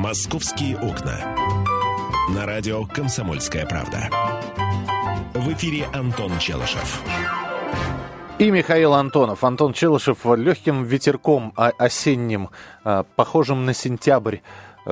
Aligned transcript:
«Московские 0.00 0.78
окна». 0.78 1.36
На 2.30 2.46
радио 2.46 2.86
«Комсомольская 2.86 3.66
правда». 3.66 4.08
В 5.34 5.52
эфире 5.52 5.84
Антон 5.92 6.38
Челышев. 6.38 7.02
И 8.38 8.50
Михаил 8.50 8.94
Антонов. 8.94 9.44
Антон 9.44 9.74
Челышев 9.74 10.24
легким 10.24 10.84
ветерком 10.84 11.52
осенним, 11.54 12.48
а, 12.82 13.04
похожим 13.14 13.66
на 13.66 13.74
сентябрь, 13.74 14.38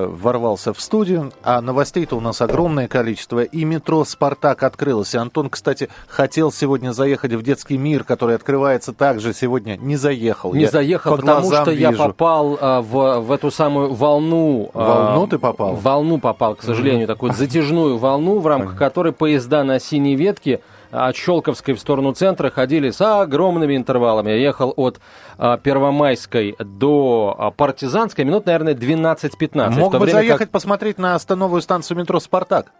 ворвался 0.07 0.73
в 0.73 0.81
студию, 0.81 1.31
а 1.43 1.61
новостей-то 1.61 2.15
у 2.15 2.19
нас 2.19 2.41
огромное 2.41 2.87
количество. 2.87 3.43
И 3.43 3.65
метро 3.65 4.03
«Спартак» 4.05 4.63
открылось. 4.63 5.13
И 5.15 5.17
Антон, 5.17 5.49
кстати, 5.49 5.89
хотел 6.07 6.51
сегодня 6.51 6.91
заехать 6.91 7.33
в 7.33 7.41
детский 7.41 7.77
мир, 7.77 8.03
который 8.03 8.35
открывается 8.35 8.93
также 8.93 9.33
сегодня. 9.33 9.77
Не 9.77 9.95
заехал. 9.95 10.53
Не 10.53 10.63
я 10.63 10.69
заехал, 10.69 11.17
потому 11.17 11.51
что 11.51 11.71
вижу. 11.71 11.81
я 11.81 11.91
попал 11.91 12.57
а, 12.59 12.81
в, 12.81 13.19
в 13.19 13.31
эту 13.31 13.51
самую 13.51 13.93
волну. 13.93 14.71
Волну 14.73 15.23
а, 15.23 15.27
ты 15.27 15.37
попал? 15.37 15.75
Волну 15.75 16.19
попал, 16.19 16.55
к 16.55 16.63
сожалению, 16.63 17.07
такую 17.07 17.33
затяжную 17.33 17.97
волну, 17.97 18.39
в 18.39 18.47
рамках 18.47 18.77
которой 18.77 19.13
поезда 19.13 19.63
на 19.63 19.79
синей 19.79 20.15
ветке 20.15 20.61
от 20.91 21.15
Щелковской 21.15 21.73
в 21.73 21.79
сторону 21.79 22.13
центра 22.13 22.49
ходили 22.49 22.89
с 22.89 23.01
огромными 23.01 23.75
интервалами. 23.75 24.31
Я 24.31 24.37
ехал 24.37 24.73
от 24.75 24.99
а, 25.37 25.57
Первомайской 25.57 26.55
до 26.59 27.35
а, 27.37 27.51
Партизанской 27.51 28.25
минут, 28.25 28.45
наверное, 28.45 28.73
12-15. 28.73 29.69
Мог 29.71 29.97
бы 29.97 30.07
заехать 30.07 30.39
как... 30.39 30.49
посмотреть 30.51 30.97
на 30.97 31.17
новую 31.29 31.61
станцию 31.61 31.97
метро 31.97 32.19
«Спартак». 32.19 32.71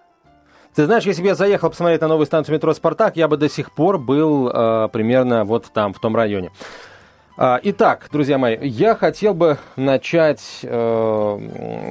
Ты 0.76 0.86
знаешь, 0.86 1.04
если 1.04 1.22
бы 1.22 1.30
я 1.30 1.36
заехал 1.36 1.70
посмотреть 1.70 2.02
на 2.02 2.08
новую 2.08 2.26
станцию 2.26 2.56
метро 2.56 2.74
«Спартак», 2.74 3.16
я 3.18 3.28
бы 3.28 3.38
до 3.38 3.50
сих 3.50 3.74
пор 3.74 3.98
был 3.98 4.50
э, 4.50 4.90
примерно 4.92 5.44
вот 5.44 5.66
там, 5.74 5.94
в 5.94 6.00
том 6.00 6.16
районе. 6.16 6.52
А, 7.42 7.58
итак, 7.64 8.10
друзья 8.12 8.38
мои, 8.38 8.58
я 8.62 8.96
хотел 8.96 9.34
бы 9.34 9.58
начать 9.78 10.60
э, 10.62 11.38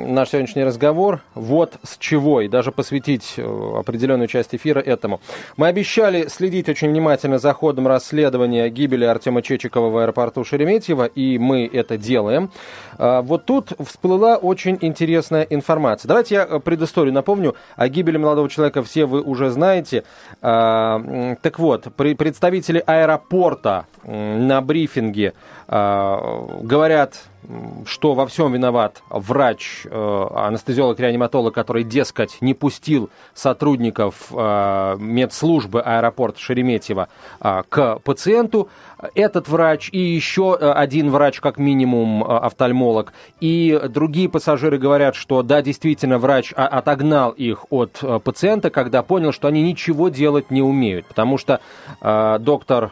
наш 0.07 0.29
сегодняшний 0.29 0.63
разговор 0.63 1.23
вот 1.35 1.79
с 1.83 1.97
чего, 1.97 2.43
и 2.43 2.49
даже 2.49 2.71
посвятить 2.71 3.33
э, 3.39 3.73
определенную 3.79 4.29
часть 4.29 4.55
эфира 4.55 4.79
этому. 4.81 5.23
Мы 5.57 5.69
обещали 5.69 6.29
следить 6.29 6.69
очень 6.69 6.91
внимательно 6.91 7.39
за 7.39 7.55
ходом 7.55 7.89
расследования 7.89 8.69
гибели 8.69 9.07
Артема 9.07 9.41
Чечикова 9.41 9.89
в 9.89 9.97
аэропорту 9.97 10.45
Шереметьево, 10.45 11.07
и 11.07 11.39
мы 11.39 11.65
это 11.73 11.97
делаем. 11.97 12.51
А, 12.99 13.23
вот 13.23 13.47
тут 13.47 13.73
всплыла 13.87 14.37
очень 14.37 14.77
интересная 14.83 15.45
информация. 15.45 16.11
Давайте 16.11 16.35
я 16.35 16.59
предысторию 16.59 17.15
напомню. 17.15 17.57
О 17.75 17.89
гибели 17.89 18.19
молодого 18.19 18.51
человека 18.51 18.83
все 18.83 19.07
вы 19.07 19.23
уже 19.23 19.49
знаете. 19.49 20.05
А, 20.43 21.37
так 21.41 21.59
вот, 21.59 21.87
представители 21.97 22.83
аэропорта 22.87 23.87
на 24.05 24.61
брифинге 24.61 25.33
говорят, 25.69 27.29
что 27.87 28.15
во 28.15 28.27
всем 28.27 28.53
виноват 28.53 29.03
врач, 29.09 29.87
э, 29.87 30.27
анестезиолог-реаниматолог, 30.35 31.55
который, 31.55 31.85
дескать, 31.85 32.39
не 32.41 32.53
пустил 32.53 33.11
сотрудников 33.35 34.27
э, 34.31 34.97
медслужбы 34.99 35.81
аэропорта 35.81 36.41
Шереметьево 36.41 37.09
э, 37.41 37.63
к 37.69 38.01
пациенту. 38.01 38.69
Этот 39.15 39.47
врач 39.49 39.91
и 39.93 39.99
еще 39.99 40.57
один 40.57 41.11
врач, 41.11 41.41
как 41.41 41.57
минимум, 41.57 42.25
офтальмолог. 42.25 43.13
И 43.41 43.81
другие 43.89 44.29
пассажиры 44.29 44.77
говорят, 44.77 45.15
что 45.15 45.45
да, 45.45 45.63
действительно, 45.63 46.19
врач 46.19 46.53
отогнал 46.53 47.31
их 47.31 47.67
от 47.71 48.03
пациента, 48.25 48.71
когда 48.71 49.05
понял, 49.05 49.31
что 49.31 49.47
они 49.47 49.63
ничего 49.63 50.09
делать 50.09 50.51
не 50.51 50.63
умеют. 50.63 51.07
Потому 51.07 51.39
что 51.39 51.61
доктор 52.41 52.91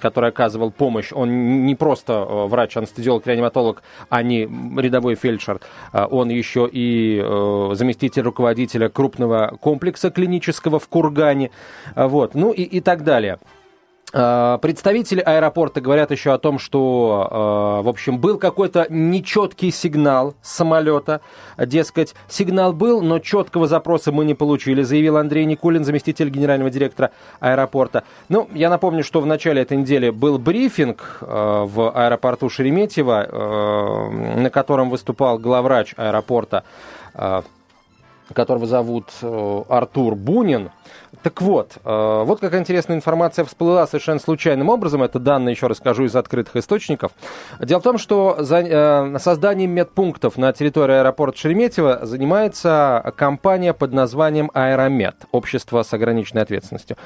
который 0.00 0.30
оказывал 0.30 0.70
помощь, 0.70 1.12
он 1.12 1.66
не 1.66 1.74
просто 1.74 2.20
врач-анестезиолог-реаниматолог, 2.20 3.82
а 4.08 4.22
не 4.22 4.48
рядовой 4.80 5.14
фельдшер. 5.14 5.60
А 5.92 6.06
он 6.06 6.28
еще 6.30 6.68
и 6.70 7.20
э, 7.22 7.70
заместитель 7.74 8.22
руководителя 8.22 8.88
крупного 8.88 9.56
комплекса 9.60 10.10
клинического 10.10 10.78
в 10.78 10.88
Кургане. 10.88 11.50
Вот. 11.94 12.34
Ну 12.34 12.52
и, 12.52 12.62
и 12.62 12.80
так 12.80 13.04
далее. 13.04 13.38
А, 14.12 14.58
представители 14.58 15.20
аэропорта 15.20 15.80
говорят 15.80 16.10
еще 16.12 16.32
о 16.32 16.38
том, 16.38 16.58
что, 16.58 17.28
а, 17.30 17.82
в 17.82 17.88
общем, 17.88 18.18
был 18.18 18.38
какой-то 18.38 18.86
нечеткий 18.88 19.72
сигнал 19.72 20.34
самолета. 20.42 21.20
Дескать, 21.58 22.14
сигнал 22.28 22.72
был, 22.72 23.02
но 23.02 23.18
четкого 23.18 23.66
запроса 23.66 24.12
мы 24.12 24.24
не 24.24 24.34
получили, 24.34 24.82
заявил 24.82 25.16
Андрей 25.16 25.44
Никулин, 25.44 25.84
заместитель 25.84 26.30
генерального 26.30 26.70
директора 26.70 27.10
аэропорта. 27.40 28.04
Ну, 28.28 28.48
я 28.54 28.70
напомню, 28.70 29.02
что 29.02 29.20
в 29.20 29.26
начале 29.26 29.62
этой 29.62 29.76
недели 29.76 30.10
был 30.10 30.38
брифинг 30.38 31.18
а, 31.20 31.64
в 31.64 31.90
аэропорту 31.90 32.48
Шереметьево, 32.48 33.16
на 34.36 34.50
котором 34.50 34.90
выступал 34.90 35.38
главврач 35.38 35.94
аэропорта 35.96 36.64
которого 38.34 38.66
зовут 38.66 39.06
э, 39.22 39.62
Артур 39.68 40.14
Бунин. 40.14 40.70
Так 41.22 41.42
вот, 41.42 41.78
э, 41.84 42.22
вот 42.24 42.40
какая 42.40 42.60
интересная 42.60 42.96
информация 42.96 43.44
всплыла 43.44 43.86
совершенно 43.86 44.20
случайным 44.20 44.68
образом. 44.68 45.02
Это 45.02 45.18
данные, 45.18 45.54
еще 45.54 45.66
расскажу, 45.66 46.04
из 46.04 46.14
открытых 46.14 46.56
источников. 46.56 47.12
Дело 47.60 47.80
в 47.80 47.82
том, 47.82 47.98
что 47.98 48.36
за, 48.40 48.58
э, 48.58 49.18
созданием 49.18 49.70
медпунктов 49.70 50.36
на 50.36 50.52
территории 50.52 50.96
аэропорта 50.96 51.38
Шереметьево 51.38 52.00
занимается 52.02 53.12
компания 53.16 53.72
под 53.72 53.92
названием 53.92 54.50
Аэромед, 54.54 55.16
общество 55.32 55.82
с 55.82 55.92
ограниченной 55.92 56.42
ответственностью. 56.42 56.96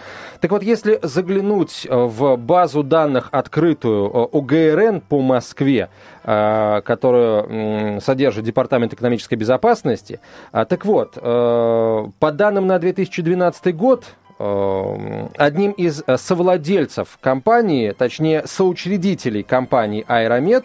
Так 0.41 0.51
вот, 0.51 0.63
если 0.63 0.99
заглянуть 1.03 1.87
в 1.91 2.37
базу 2.37 2.83
данных 2.83 3.29
открытую 3.33 4.37
ОГРН 4.37 5.01
по 5.01 5.21
Москве, 5.21 5.89
которую 6.23 8.01
содержит 8.01 8.45
Департамент 8.45 8.93
экономической 8.93 9.37
безопасности, 9.37 10.21
так 10.53 10.85
вот, 10.85 11.15
по 11.15 12.33
данным 12.33 12.67
на 12.67 12.79
2012 12.79 13.70
год, 13.73 14.15
Эм, 14.43 15.29
одним 15.37 15.73
из 15.73 16.03
э, 16.07 16.17
совладельцев 16.17 17.19
компании, 17.21 17.91
точнее 17.91 18.47
соучредителей 18.47 19.43
компании 19.43 20.03
Аэромед 20.09 20.65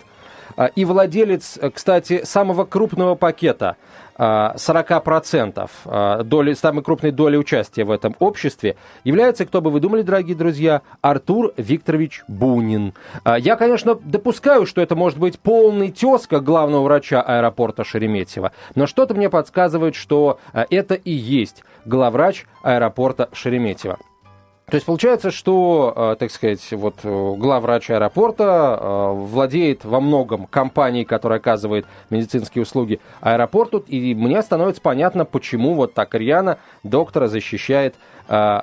э, 0.55 0.69
и 0.77 0.85
владелец, 0.85 1.59
э, 1.61 1.69
кстати, 1.71 2.23
самого 2.23 2.63
крупного 2.63 3.15
пакета 3.15 3.75
40% 4.17 6.23
доли, 6.23 6.53
самой 6.53 6.83
крупной 6.83 7.11
доли 7.11 7.37
участия 7.37 7.83
в 7.83 7.91
этом 7.91 8.15
обществе 8.19 8.75
является, 9.03 9.45
кто 9.45 9.61
бы 9.61 9.71
вы 9.71 9.79
думали, 9.79 10.01
дорогие 10.01 10.35
друзья, 10.35 10.81
Артур 11.01 11.53
Викторович 11.57 12.23
Бунин. 12.27 12.93
Я, 13.37 13.55
конечно, 13.55 13.95
допускаю, 13.95 14.65
что 14.65 14.81
это 14.81 14.95
может 14.95 15.19
быть 15.19 15.39
полный 15.39 15.91
тезка 15.91 16.39
главного 16.39 16.83
врача 16.83 17.21
аэропорта 17.21 17.83
Шереметьево, 17.83 18.51
но 18.75 18.87
что-то 18.87 19.13
мне 19.13 19.29
подсказывает, 19.29 19.95
что 19.95 20.39
это 20.53 20.95
и 20.95 21.11
есть 21.11 21.63
главврач 21.85 22.45
аэропорта 22.63 23.29
Шереметьево. 23.33 23.97
То 24.69 24.75
есть 24.75 24.87
получается, 24.87 25.29
что, 25.29 25.93
э, 25.95 26.15
так 26.19 26.31
сказать, 26.31 26.67
вот 26.71 26.95
э, 27.03 27.33
главврач 27.37 27.91
аэропорта 27.91 28.79
э, 28.79 29.11
владеет 29.13 29.85
во 29.85 29.99
многом 29.99 30.47
компанией, 30.47 31.05
которая 31.05 31.37
оказывает 31.37 31.85
медицинские 32.09 32.63
услуги 32.63 32.99
аэропорту, 33.21 33.83
и 33.87 34.15
мне 34.15 34.41
становится 34.41 34.81
понятно, 34.81 35.23
почему 35.23 35.75
вот 35.75 35.93
так 35.93 36.15
рьяно 36.15 36.57
доктора 36.83 37.27
защищает 37.27 37.95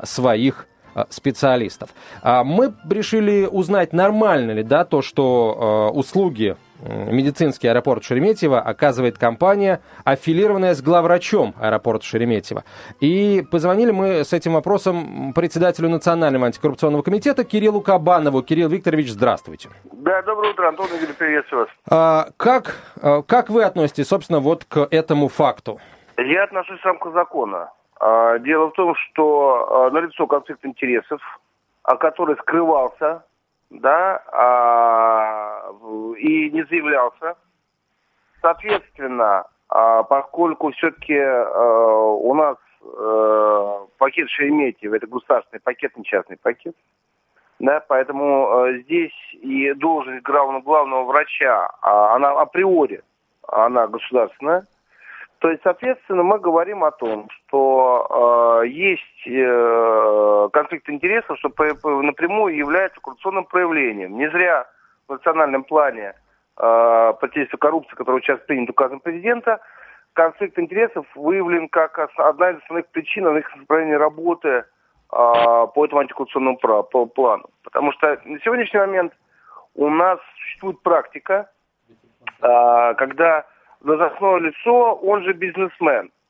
своих 0.02 0.66
специалистов. 1.08 1.90
А 2.20 2.42
мы 2.42 2.74
решили 2.90 3.46
узнать, 3.46 3.92
нормально 3.92 4.50
ли 4.50 4.64
да, 4.64 4.84
то, 4.84 5.02
что 5.02 5.92
услуги 5.94 6.56
медицинский 6.82 7.69
аэропорт 7.69 8.04
Шереметьево 8.04 8.60
оказывает 8.60 9.19
компания, 9.19 9.81
аффилированная 10.04 10.75
с 10.75 10.82
главврачом 10.82 11.54
аэропорта 11.60 12.04
Шереметьево. 12.04 12.65
И 13.00 13.44
позвонили 13.50 13.91
мы 13.91 14.25
с 14.25 14.32
этим 14.32 14.54
вопросом 14.54 15.32
председателю 15.34 15.88
Национального 15.88 16.47
антикоррупционного 16.47 17.03
комитета 17.03 17.44
Кириллу 17.44 17.81
Кабанову. 17.81 18.43
Кирилл 18.43 18.69
Викторович, 18.69 19.10
здравствуйте. 19.10 19.70
Да, 19.93 20.22
доброе 20.22 20.53
утро, 20.53 20.69
Антон 20.69 20.87
Игорь, 20.87 21.15
приветствую 21.15 21.66
вас. 21.66 21.69
А, 21.91 22.28
как, 22.37 22.76
а, 23.00 23.22
как 23.22 23.50
вы 23.50 23.64
относитесь, 23.64 24.09
собственно, 24.09 24.40
вот 24.40 24.64
к 24.64 24.88
этому 24.90 25.29
факту? 25.29 25.81
Я 26.19 26.44
отношусь 26.44 26.81
в 26.81 26.84
рамках 26.84 27.14
закона. 27.14 27.70
А, 28.00 28.38
дело 28.38 28.70
в 28.70 28.73
том, 28.73 28.94
что 28.96 29.87
а, 29.87 29.90
налицо 29.90 30.26
конфликт 30.26 30.64
интересов, 30.64 31.20
о 31.84 31.96
который 31.96 32.37
скрывался 32.37 33.25
да, 33.80 34.22
а, 34.32 35.72
и 36.19 36.50
не 36.50 36.64
заявлялся. 36.64 37.36
Соответственно, 38.40 39.44
а, 39.69 40.02
поскольку 40.02 40.70
все-таки 40.72 41.16
а, 41.16 41.96
у 41.96 42.34
нас 42.34 42.56
а, 42.84 43.86
пакет 43.98 44.28
Шереметьево, 44.30 44.96
это 44.96 45.06
государственный 45.06 45.60
пакет, 45.60 45.96
не 45.96 46.04
частный 46.04 46.36
пакет, 46.36 46.76
да, 47.58 47.80
поэтому 47.88 48.50
а, 48.50 48.72
здесь 48.72 49.14
и 49.40 49.72
должность 49.74 50.24
главного, 50.24 50.62
главного 50.62 51.04
врача, 51.04 51.70
а, 51.80 52.14
она 52.16 52.30
априори, 52.32 53.02
она 53.48 53.86
государственная, 53.86 54.66
то 55.43 55.50
есть, 55.50 55.61
соответственно, 55.65 56.23
мы 56.23 56.39
говорим 56.39 56.85
о 56.85 56.93
том, 56.93 57.29
что 57.29 58.61
э, 58.62 58.69
есть 58.69 59.27
э, 59.27 60.49
конфликт 60.53 60.89
интересов, 60.89 61.37
что 61.41 61.49
по, 61.50 61.75
по, 61.75 62.00
напрямую 62.00 62.55
является 62.55 63.00
коррупционным 63.00 63.47
проявлением. 63.47 64.17
Не 64.17 64.31
зря 64.31 64.69
в 65.09 65.15
национальном 65.15 65.65
плане 65.65 66.15
э, 66.56 67.12
противодействия 67.19 67.59
коррупции, 67.59 67.97
который 67.97 68.23
сейчас 68.23 68.39
принят 68.47 68.71
указом 68.71 69.00
президента, 69.00 69.59
конфликт 70.12 70.56
интересов 70.61 71.06
выявлен 71.17 71.69
как 71.69 71.99
одна 72.19 72.50
из 72.50 72.59
основных 72.59 72.87
причин 72.91 73.37
их 73.37 73.50
исправления 73.56 73.97
работы 73.97 74.65
а, 75.11 75.67
по 75.67 75.85
этому 75.85 76.03
антикоррупционному 76.03 76.56
плану. 77.09 77.50
Потому 77.65 77.91
что 77.93 78.17
на 78.25 78.39
сегодняшний 78.41 78.79
момент 78.79 79.12
у 79.75 79.89
нас 79.89 80.21
существует 80.37 80.81
практика, 80.83 81.50
а, 82.41 82.94
когда 82.94 83.44
должностное 83.84 84.38
лицо, 84.38 84.94
он 84.94 85.23
же 85.25 85.32
бизнесмен– 85.32 86.11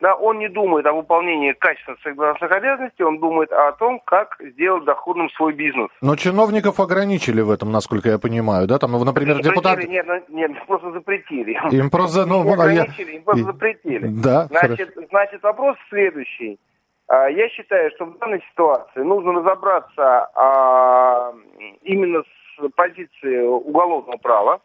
да, 0.00 0.14
он 0.14 0.38
не 0.38 0.48
думает 0.48 0.86
о 0.86 0.92
выполнении 0.92 1.52
качественно 1.52 1.96
своих 1.98 2.16
должностных 2.16 2.50
обязанностей, 2.50 3.02
он 3.02 3.18
думает 3.18 3.52
о 3.52 3.72
том, 3.72 4.00
как 4.00 4.36
сделать 4.40 4.84
доходным 4.84 5.28
свой 5.30 5.52
бизнес. 5.52 5.90
Но 6.00 6.16
чиновников 6.16 6.80
ограничили 6.80 7.42
в 7.42 7.50
этом, 7.50 7.70
насколько 7.70 8.08
я 8.08 8.18
понимаю, 8.18 8.66
да? 8.66 8.78
Там, 8.78 8.92
ну, 8.92 9.04
например, 9.04 9.42
депутаты... 9.42 9.86
Нет, 9.86 10.06
нет, 10.06 10.28
нет, 10.30 10.66
просто 10.66 10.90
запретили. 10.92 11.58
Им 11.70 11.90
просто, 11.90 12.24
ну, 12.24 12.42
не 12.44 12.52
ограничили, 12.52 13.16
им 13.16 13.22
просто 13.22 13.44
запретили. 13.44 14.06
Да, 14.22 14.46
значит, 14.46 14.96
значит, 15.10 15.42
вопрос 15.42 15.76
следующий. 15.90 16.58
А, 17.06 17.28
я 17.28 17.48
считаю, 17.50 17.90
что 17.96 18.06
в 18.06 18.18
данной 18.18 18.42
ситуации 18.50 19.00
нужно 19.00 19.32
разобраться 19.32 20.30
а, 20.34 21.34
именно 21.82 22.22
с 22.22 22.70
позиции 22.74 23.42
уголовного 23.42 24.16
права, 24.16 24.60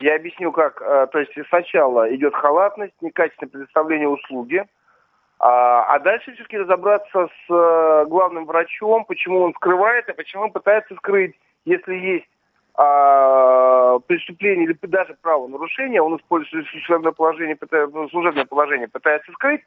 я 0.00 0.16
объясню, 0.16 0.52
как. 0.52 0.80
Э, 0.80 1.06
то 1.10 1.18
есть 1.18 1.32
сначала 1.48 2.14
идет 2.14 2.34
халатность, 2.34 2.94
некачественное 3.00 3.50
предоставление 3.50 4.08
услуги, 4.08 4.64
а, 5.40 5.94
а 5.94 5.98
дальше 6.00 6.32
все-таки 6.32 6.58
разобраться 6.58 7.28
с 7.28 7.52
э, 7.52 8.06
главным 8.08 8.46
врачом, 8.46 9.04
почему 9.04 9.40
он 9.42 9.54
скрывает, 9.54 10.08
а 10.08 10.14
почему 10.14 10.44
он 10.44 10.50
пытается 10.50 10.94
скрыть, 10.96 11.38
если 11.64 11.94
есть 11.94 12.28
а, 12.74 13.98
преступление 14.00 14.66
или 14.66 14.78
даже 14.82 15.16
правонарушение, 15.20 16.02
он 16.02 16.16
использует 16.16 16.66
служебное 16.68 17.12
положение, 17.12 17.56
ну, 17.92 18.08
служебное 18.08 18.46
положение 18.46 18.88
пытается 18.88 19.30
скрыть, 19.32 19.62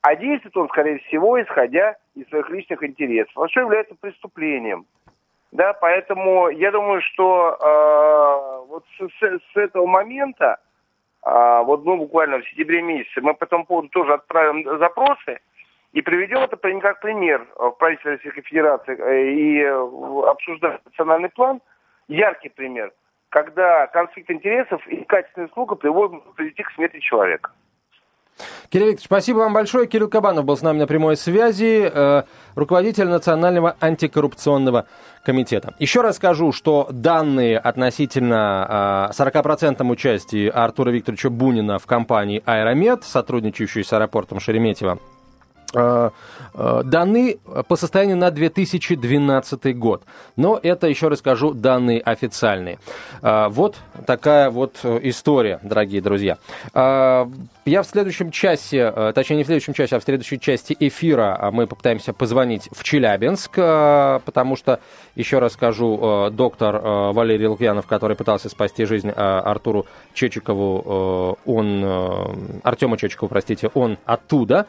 а 0.00 0.16
действует 0.16 0.56
он, 0.56 0.68
скорее 0.68 0.98
всего, 0.98 1.40
исходя 1.40 1.96
из 2.14 2.28
своих 2.28 2.48
личных 2.50 2.82
интересов. 2.82 3.36
А 3.36 3.48
что 3.48 3.60
является 3.60 3.94
преступлением? 4.00 4.86
Да, 5.52 5.72
поэтому 5.72 6.48
я 6.48 6.70
думаю, 6.70 7.02
что 7.02 7.56
э, 7.60 8.66
вот 8.68 8.84
с, 8.98 9.08
с, 9.18 9.40
с 9.52 9.56
этого 9.56 9.86
момента, 9.86 10.58
э, 11.26 11.62
вот 11.64 11.84
мы 11.84 11.96
буквально 11.96 12.38
в 12.38 12.48
сентябре 12.48 12.82
месяце, 12.82 13.20
мы 13.20 13.34
по 13.34 13.44
этому 13.44 13.66
поводу 13.66 13.88
тоже 13.88 14.14
отправим 14.14 14.78
запросы 14.78 15.40
и 15.92 16.02
приведем 16.02 16.38
это 16.38 16.56
как 16.56 17.00
пример 17.00 17.46
в 17.56 17.72
правительстве 17.72 18.12
Российской 18.12 18.42
Федерации 18.42 18.96
э, 18.96 19.30
и 19.32 19.64
обсуждаем 20.28 20.78
национальный 20.84 21.30
план, 21.30 21.60
яркий 22.06 22.48
пример, 22.48 22.92
когда 23.30 23.88
конфликт 23.88 24.30
интересов 24.30 24.86
и 24.86 25.02
качественная 25.02 25.48
услуга 25.48 25.74
приводят 25.74 26.22
привести 26.34 26.62
к 26.62 26.70
смерти 26.72 27.00
человека. 27.00 27.50
Кирилл 28.70 28.86
Викторович, 28.86 29.04
спасибо 29.04 29.38
вам 29.38 29.52
большое. 29.52 29.86
Кирилл 29.86 30.08
Кабанов 30.08 30.44
был 30.44 30.56
с 30.56 30.62
нами 30.62 30.78
на 30.78 30.86
прямой 30.86 31.16
связи, 31.16 31.90
э, 31.92 32.22
руководитель 32.54 33.08
Национального 33.08 33.76
антикоррупционного 33.80 34.86
комитета. 35.24 35.74
Еще 35.78 36.00
раз 36.02 36.16
скажу, 36.16 36.52
что 36.52 36.88
данные 36.90 37.58
относительно 37.58 39.10
э, 39.10 39.22
40% 39.22 39.84
участия 39.90 40.50
Артура 40.50 40.90
Викторовича 40.90 41.30
Бунина 41.30 41.78
в 41.78 41.86
компании 41.86 42.42
«Аэромед», 42.46 43.04
сотрудничающей 43.04 43.84
с 43.84 43.92
аэропортом 43.92 44.40
Шереметьево, 44.40 44.98
даны 45.72 47.38
по 47.68 47.76
состоянию 47.76 48.16
на 48.16 48.30
2012 48.30 49.78
год. 49.78 50.02
Но 50.36 50.58
это, 50.62 50.86
еще 50.88 51.08
расскажу, 51.08 51.52
данные 51.54 52.00
официальные. 52.00 52.78
Э, 53.22 53.48
вот 53.48 53.76
такая 54.06 54.50
вот 54.50 54.84
история, 54.84 55.60
дорогие 55.62 56.00
друзья. 56.00 56.38
Я 56.74 57.82
в 57.82 57.86
следующем 57.86 58.30
часе, 58.30 59.12
точнее 59.14 59.36
не 59.36 59.42
в 59.44 59.46
следующем 59.46 59.74
часе, 59.74 59.96
а 59.96 60.00
в 60.00 60.02
следующей 60.02 60.40
части 60.40 60.76
эфира 60.78 61.50
мы 61.52 61.66
попытаемся 61.66 62.12
позвонить 62.12 62.68
в 62.72 62.82
Челябинск, 62.82 63.52
потому 63.52 64.56
что, 64.56 64.80
еще 65.14 65.38
раз 65.38 65.52
скажу, 65.52 66.30
доктор 66.32 66.80
Валерий 67.12 67.46
Лукьянов, 67.46 67.86
который 67.86 68.16
пытался 68.16 68.48
спасти 68.48 68.86
жизнь 68.86 69.10
Артуру 69.10 69.86
Чечикову, 70.14 71.38
он, 71.44 72.60
Артему 72.64 72.96
Чечикову, 72.96 73.28
простите, 73.28 73.70
он 73.74 73.98
оттуда. 74.04 74.66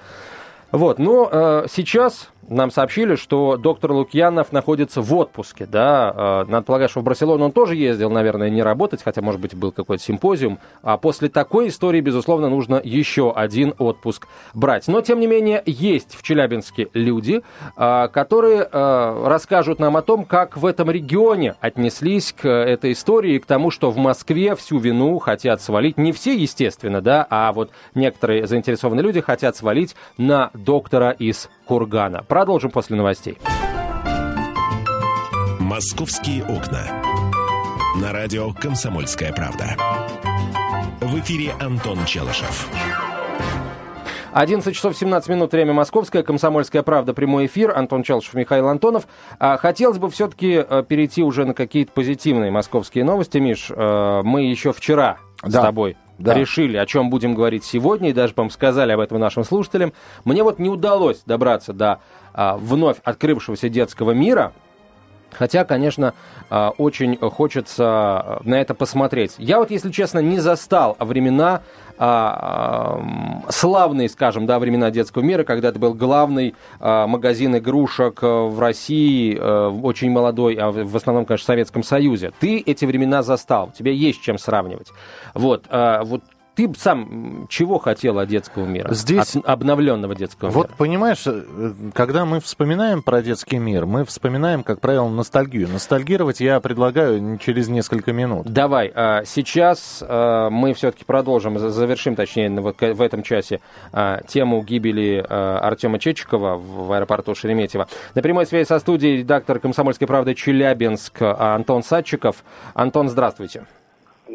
Вот, 0.71 0.99
но 0.99 1.29
э, 1.31 1.65
сейчас 1.69 2.30
нам 2.51 2.69
сообщили, 2.69 3.15
что 3.15 3.55
доктор 3.57 3.93
Лукьянов 3.93 4.51
находится 4.51 5.01
в 5.01 5.13
отпуске, 5.15 5.65
да, 5.65 6.43
э, 6.45 6.51
надо 6.51 6.65
полагать, 6.65 6.91
что 6.91 6.99
в 6.99 7.03
Барселону 7.03 7.45
он 7.45 7.51
тоже 7.51 7.75
ездил, 7.75 8.09
наверное, 8.09 8.49
не 8.49 8.61
работать, 8.61 9.01
хотя, 9.03 9.21
может 9.21 9.39
быть, 9.39 9.55
был 9.55 9.71
какой-то 9.71 10.03
симпозиум, 10.03 10.59
а 10.83 10.97
после 10.97 11.29
такой 11.29 11.69
истории, 11.69 12.01
безусловно, 12.01 12.49
нужно 12.49 12.81
еще 12.83 13.31
один 13.33 13.73
отпуск 13.79 14.27
брать. 14.53 14.87
Но, 14.87 15.01
тем 15.01 15.21
не 15.21 15.27
менее, 15.27 15.63
есть 15.65 16.15
в 16.15 16.23
Челябинске 16.23 16.89
люди, 16.93 17.41
э, 17.77 18.07
которые 18.09 18.67
э, 18.69 19.23
расскажут 19.27 19.79
нам 19.79 19.95
о 19.95 20.01
том, 20.01 20.25
как 20.25 20.57
в 20.57 20.65
этом 20.65 20.91
регионе 20.91 21.55
отнеслись 21.61 22.33
к 22.33 22.47
этой 22.47 22.91
истории 22.91 23.35
и 23.35 23.39
к 23.39 23.45
тому, 23.45 23.71
что 23.71 23.91
в 23.91 23.97
Москве 23.97 24.55
всю 24.55 24.77
вину 24.77 25.19
хотят 25.19 25.61
свалить, 25.61 25.97
не 25.97 26.11
все, 26.11 26.35
естественно, 26.35 27.01
да, 27.01 27.25
а 27.29 27.53
вот 27.53 27.71
некоторые 27.95 28.45
заинтересованные 28.45 29.03
люди 29.03 29.21
хотят 29.21 29.55
свалить 29.55 29.95
на 30.17 30.51
доктора 30.53 31.11
из 31.11 31.49
Кургана. 31.71 32.21
Продолжим 32.21 32.69
после 32.69 32.97
новостей. 32.97 33.37
«Московские 35.57 36.43
окна». 36.43 36.81
На 38.01 38.11
радио 38.11 38.51
«Комсомольская 38.51 39.31
правда». 39.31 39.77
В 40.99 41.17
эфире 41.19 41.53
Антон 41.61 42.03
Челышев. 42.03 42.67
11 44.33 44.75
часов 44.75 44.97
17 44.97 45.29
минут, 45.29 45.53
время 45.53 45.71
московское, 45.71 46.23
«Комсомольская 46.23 46.83
правда», 46.83 47.13
прямой 47.13 47.45
эфир, 47.45 47.71
Антон 47.73 48.03
Челышев, 48.03 48.33
Михаил 48.33 48.67
Антонов. 48.67 49.07
А, 49.39 49.55
хотелось 49.55 49.97
бы 49.97 50.09
все-таки 50.09 50.65
э, 50.67 50.83
перейти 50.85 51.23
уже 51.23 51.45
на 51.45 51.53
какие-то 51.53 51.93
позитивные 51.93 52.51
московские 52.51 53.05
новости, 53.05 53.37
Миш. 53.37 53.67
Э, 53.69 54.23
мы 54.25 54.41
еще 54.43 54.73
вчера 54.73 55.19
да. 55.41 55.61
с 55.61 55.63
тобой 55.63 55.95
да. 56.23 56.33
решили, 56.33 56.77
о 56.77 56.85
чем 56.85 57.09
будем 57.09 57.35
говорить 57.35 57.63
сегодня, 57.63 58.09
и 58.09 58.13
даже, 58.13 58.33
по-моему, 58.33 58.51
сказали 58.51 58.91
об 58.91 58.99
этом 58.99 59.19
нашим 59.19 59.43
слушателям. 59.43 59.93
Мне 60.25 60.43
вот 60.43 60.59
не 60.59 60.69
удалось 60.69 61.21
добраться 61.25 61.73
до 61.73 61.99
а, 62.33 62.57
вновь 62.57 62.97
открывшегося 63.03 63.69
детского 63.69 64.11
мира, 64.11 64.53
Хотя, 65.33 65.63
конечно, 65.65 66.13
а, 66.49 66.71
очень 66.77 67.17
хочется 67.17 67.85
а, 67.85 68.41
на 68.43 68.55
это 68.59 68.73
посмотреть. 68.73 69.35
Я 69.37 69.59
вот, 69.59 69.71
если 69.71 69.91
честно, 69.91 70.19
не 70.19 70.39
застал 70.39 70.95
времена, 70.99 71.61
славные, 73.49 74.09
скажем, 74.09 74.47
да, 74.47 74.57
времена 74.57 74.89
детского 74.89 75.21
мира, 75.21 75.43
когда 75.43 75.69
это 75.69 75.77
был 75.77 75.93
главный 75.93 76.55
магазин 76.79 77.55
игрушек 77.57 78.23
в 78.23 78.59
России, 78.59 79.37
очень 79.37 80.09
молодой, 80.09 80.55
а 80.55 80.71
в 80.71 80.95
основном, 80.95 81.25
конечно, 81.25 81.43
в 81.43 81.45
Советском 81.45 81.83
Союзе. 81.83 82.31
Ты 82.39 82.57
эти 82.57 82.85
времена 82.85 83.21
застал, 83.21 83.67
у 83.67 83.77
тебя 83.77 83.91
есть 83.91 84.19
чем 84.23 84.39
сравнивать. 84.39 84.87
Вот, 85.35 85.65
вот 85.69 86.23
ты 86.55 86.71
сам 86.77 87.47
чего 87.49 87.79
хотел 87.79 88.19
от 88.19 88.27
детского 88.27 88.65
мира? 88.65 88.93
Здесь... 88.93 89.35
От 89.35 89.45
обновленного 89.47 90.15
детского 90.15 90.49
вот, 90.49 90.55
мира? 90.55 90.67
Вот 90.69 90.77
понимаешь, 90.77 91.23
э, 91.25 91.73
когда 91.93 92.25
мы 92.25 92.39
вспоминаем 92.39 93.03
про 93.03 93.21
детский 93.21 93.57
мир, 93.57 93.85
мы 93.85 94.03
вспоминаем, 94.05 94.63
как 94.63 94.81
правило, 94.81 95.07
ностальгию. 95.09 95.69
Ностальгировать 95.69 96.41
я 96.41 96.59
предлагаю 96.59 97.37
через 97.37 97.69
несколько 97.69 98.11
минут. 98.11 98.47
Давай, 98.47 98.91
а, 98.93 99.23
сейчас 99.25 100.03
а, 100.05 100.49
мы 100.49 100.73
все-таки 100.73 101.05
продолжим, 101.05 101.57
завершим, 101.57 102.15
точнее, 102.15 102.49
в 102.49 103.01
этом 103.01 103.23
часе 103.23 103.61
а, 103.93 104.21
тему 104.27 104.61
гибели 104.61 105.25
Артема 105.27 105.99
Чечикова 105.99 106.55
в 106.55 106.91
аэропорту 106.91 107.33
Шереметьево. 107.33 107.87
На 108.13 108.21
прямой 108.21 108.45
связи 108.45 108.67
со 108.67 108.79
студией 108.79 109.19
редактор 109.19 109.59
«Комсомольской 109.59 110.07
правды» 110.07 110.35
Челябинск 110.35 111.21
Антон 111.21 111.83
Садчиков. 111.83 112.43
Антон, 112.73 113.09
здравствуйте. 113.09 113.65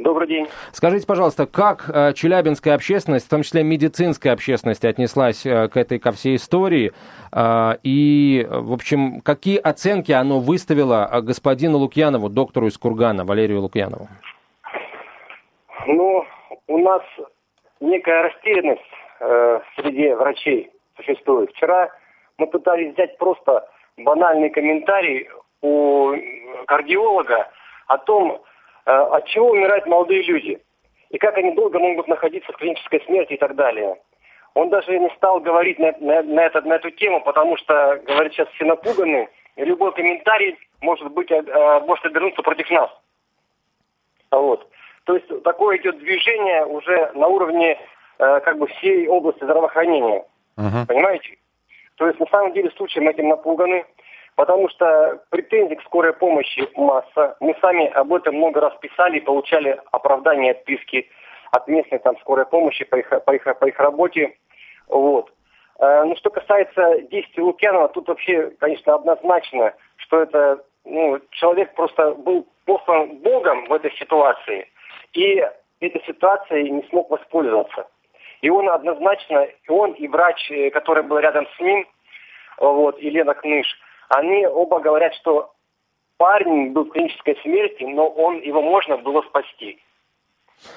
Добрый 0.02 0.28
день. 0.28 0.46
Скажите, 0.72 1.06
пожалуйста, 1.06 1.46
как 1.46 1.88
э, 1.88 2.12
челябинская 2.12 2.74
общественность, 2.74 3.26
в 3.26 3.30
том 3.30 3.42
числе 3.42 3.62
медицинская 3.62 4.34
общественность, 4.34 4.84
отнеслась 4.84 5.46
э, 5.46 5.68
к 5.68 5.76
этой, 5.76 5.98
ко 5.98 6.12
всей 6.12 6.36
истории? 6.36 6.92
Э, 7.32 7.76
и, 7.82 8.46
в 8.48 8.74
общем, 8.74 9.22
какие 9.22 9.56
оценки 9.56 10.12
оно 10.12 10.38
выставило 10.38 11.08
господину 11.22 11.78
Лукьянову, 11.78 12.28
доктору 12.28 12.66
из 12.66 12.76
Кургана, 12.76 13.24
Валерию 13.24 13.62
Лукьянову? 13.62 14.08
Ну, 15.86 16.26
у 16.66 16.78
нас 16.78 17.02
некая 17.80 18.24
растерянность 18.24 18.82
э, 19.20 19.60
среди 19.76 20.12
врачей 20.12 20.70
существует. 20.96 21.50
Вчера 21.52 21.88
мы 22.36 22.46
пытались 22.48 22.92
взять 22.92 23.16
просто 23.16 23.66
банальный 23.96 24.50
комментарий 24.50 25.28
у 25.62 26.12
кардиолога 26.66 27.48
о 27.86 27.96
том, 27.96 28.42
от 28.92 29.26
чего 29.26 29.50
умирают 29.50 29.86
молодые 29.86 30.22
люди 30.22 30.60
и 31.10 31.18
как 31.18 31.36
они 31.38 31.52
долго 31.52 31.78
могут 31.78 32.08
находиться 32.08 32.52
в 32.52 32.56
клинической 32.56 33.00
смерти 33.02 33.34
и 33.34 33.38
так 33.38 33.54
далее. 33.54 33.96
Он 34.54 34.70
даже 34.70 34.98
не 34.98 35.10
стал 35.16 35.40
говорить 35.40 35.78
на, 35.78 35.92
на, 36.00 36.22
на, 36.22 36.40
это, 36.40 36.62
на 36.62 36.74
эту 36.74 36.90
тему, 36.90 37.20
потому 37.20 37.56
что, 37.58 38.00
говорит, 38.06 38.32
сейчас 38.32 38.48
все 38.50 38.64
напуганы, 38.64 39.28
и 39.56 39.64
любой 39.64 39.92
комментарий 39.92 40.56
может 40.80 41.10
быть, 41.12 41.30
э, 41.30 41.80
может 41.86 42.04
обернуться 42.06 42.42
против 42.42 42.70
нас. 42.70 42.90
Вот. 44.30 44.68
То 45.04 45.14
есть 45.14 45.42
такое 45.42 45.78
идет 45.78 45.98
движение 45.98 46.64
уже 46.66 47.10
на 47.14 47.28
уровне 47.28 47.78
э, 48.18 48.40
как 48.40 48.58
бы 48.58 48.66
всей 48.66 49.06
области 49.08 49.44
здравоохранения. 49.44 50.24
Мгм. 50.56 50.86
Понимаете? 50.86 51.36
То 51.96 52.06
есть 52.06 52.18
на 52.20 52.26
самом 52.26 52.52
деле 52.52 52.70
случаем 52.72 53.08
этим 53.08 53.28
напуганы, 53.28 53.84
потому 54.36 54.68
что 54.68 55.22
претензий 55.30 55.76
к 55.76 55.82
скорой 55.82 56.12
помощи 56.12 56.68
масса. 56.76 57.36
Мы 57.40 57.56
сами 57.60 57.86
об 57.88 58.12
этом 58.12 58.36
много 58.36 58.60
раз 58.60 58.74
писали 58.80 59.18
и 59.18 59.24
получали 59.24 59.80
оправдания, 59.90 60.52
отписки 60.52 61.08
от 61.50 61.66
местной 61.66 61.98
там 61.98 62.16
скорой 62.18 62.46
помощи 62.46 62.84
по 62.84 62.96
их, 62.96 63.08
по 63.24 63.34
их, 63.34 63.44
по 63.58 63.64
их 63.64 63.78
работе. 63.80 64.36
Вот. 64.88 65.32
Э, 65.78 66.04
Ну, 66.04 66.14
что 66.16 66.30
касается 66.30 67.00
действий 67.10 67.42
Лукьянова, 67.42 67.88
тут 67.88 68.08
вообще, 68.08 68.50
конечно, 68.60 68.94
однозначно, 68.94 69.74
что 69.96 70.22
это 70.22 70.62
ну, 70.84 71.18
человек 71.30 71.74
просто 71.74 72.12
был 72.12 72.46
послан 72.66 73.16
Богом 73.18 73.66
в 73.66 73.72
этой 73.72 73.92
ситуации, 73.92 74.68
и 75.14 75.44
этой 75.80 76.02
ситуацией 76.06 76.70
не 76.70 76.82
смог 76.88 77.10
воспользоваться. 77.10 77.86
И 78.42 78.50
он 78.50 78.68
однозначно, 78.68 79.44
и 79.44 79.70
он, 79.70 79.92
и 79.92 80.06
врач, 80.08 80.50
э, 80.50 80.70
который 80.70 81.02
был 81.02 81.18
рядом 81.18 81.46
с 81.56 81.60
ним, 81.60 81.86
вот, 82.58 82.98
и 82.98 83.10
Лена 83.10 83.34
Кныш, 83.34 83.66
они 84.08 84.46
оба 84.46 84.80
говорят, 84.80 85.14
что 85.14 85.52
парень 86.16 86.72
был 86.72 86.84
в 86.84 86.90
клинической 86.90 87.36
смерти, 87.42 87.84
но 87.84 88.08
он, 88.08 88.40
его 88.40 88.62
можно 88.62 88.96
было 88.96 89.22
спасти. 89.22 89.78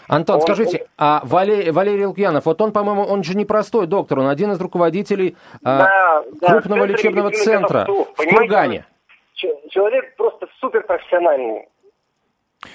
Антон, 0.07 0.35
Он- 0.35 0.41
скажите, 0.41 0.87
а 0.97 1.21
Валерий, 1.23 1.71
Валерий 1.71 2.05
Лукьянов, 2.05 2.45
вот 2.45 2.61
он, 2.61 2.71
по-моему, 2.71 3.03
он 3.03 3.23
же 3.23 3.35
не 3.35 3.45
простой 3.45 3.87
доктор, 3.87 4.19
он 4.19 4.27
один 4.27 4.51
из 4.51 4.59
руководителей 4.59 5.37
а, 5.63 5.77
Да, 5.77 6.23
да, 6.41 6.47
крупного 6.47 6.87
центр 6.87 6.93
лечебного 6.93 7.31
центра 7.31 7.85
в? 7.87 8.15
Кургане. 8.15 8.85
Человек 9.35 10.15
просто 10.17 10.47
суперпрофессиональный. 10.59 11.69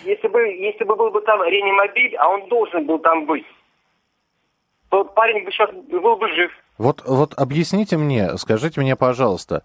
Если 0.05 0.29
бы, 0.29 0.41
если 0.41 0.85
бы 0.85 0.97
был 0.97 1.11
бы 1.11 1.21
там 1.21 1.43
реанимобиль, 1.43 2.17
а 2.17 2.31
он 2.31 2.49
должен 2.49 2.87
был 2.87 2.99
там 3.01 3.27
быть, 3.27 3.45
то 4.89 5.05
парень 5.05 5.45
бы 5.45 5.51
сейчас 5.51 5.71
был 5.73 6.17
бы 6.17 6.29
жив. 6.31 6.51
Вот, 6.79 7.03
вот 7.07 7.35
объясните 7.37 7.99
мне, 7.99 8.37
скажите 8.39 8.81
мне, 8.81 8.97
пожалуйста, 8.97 9.63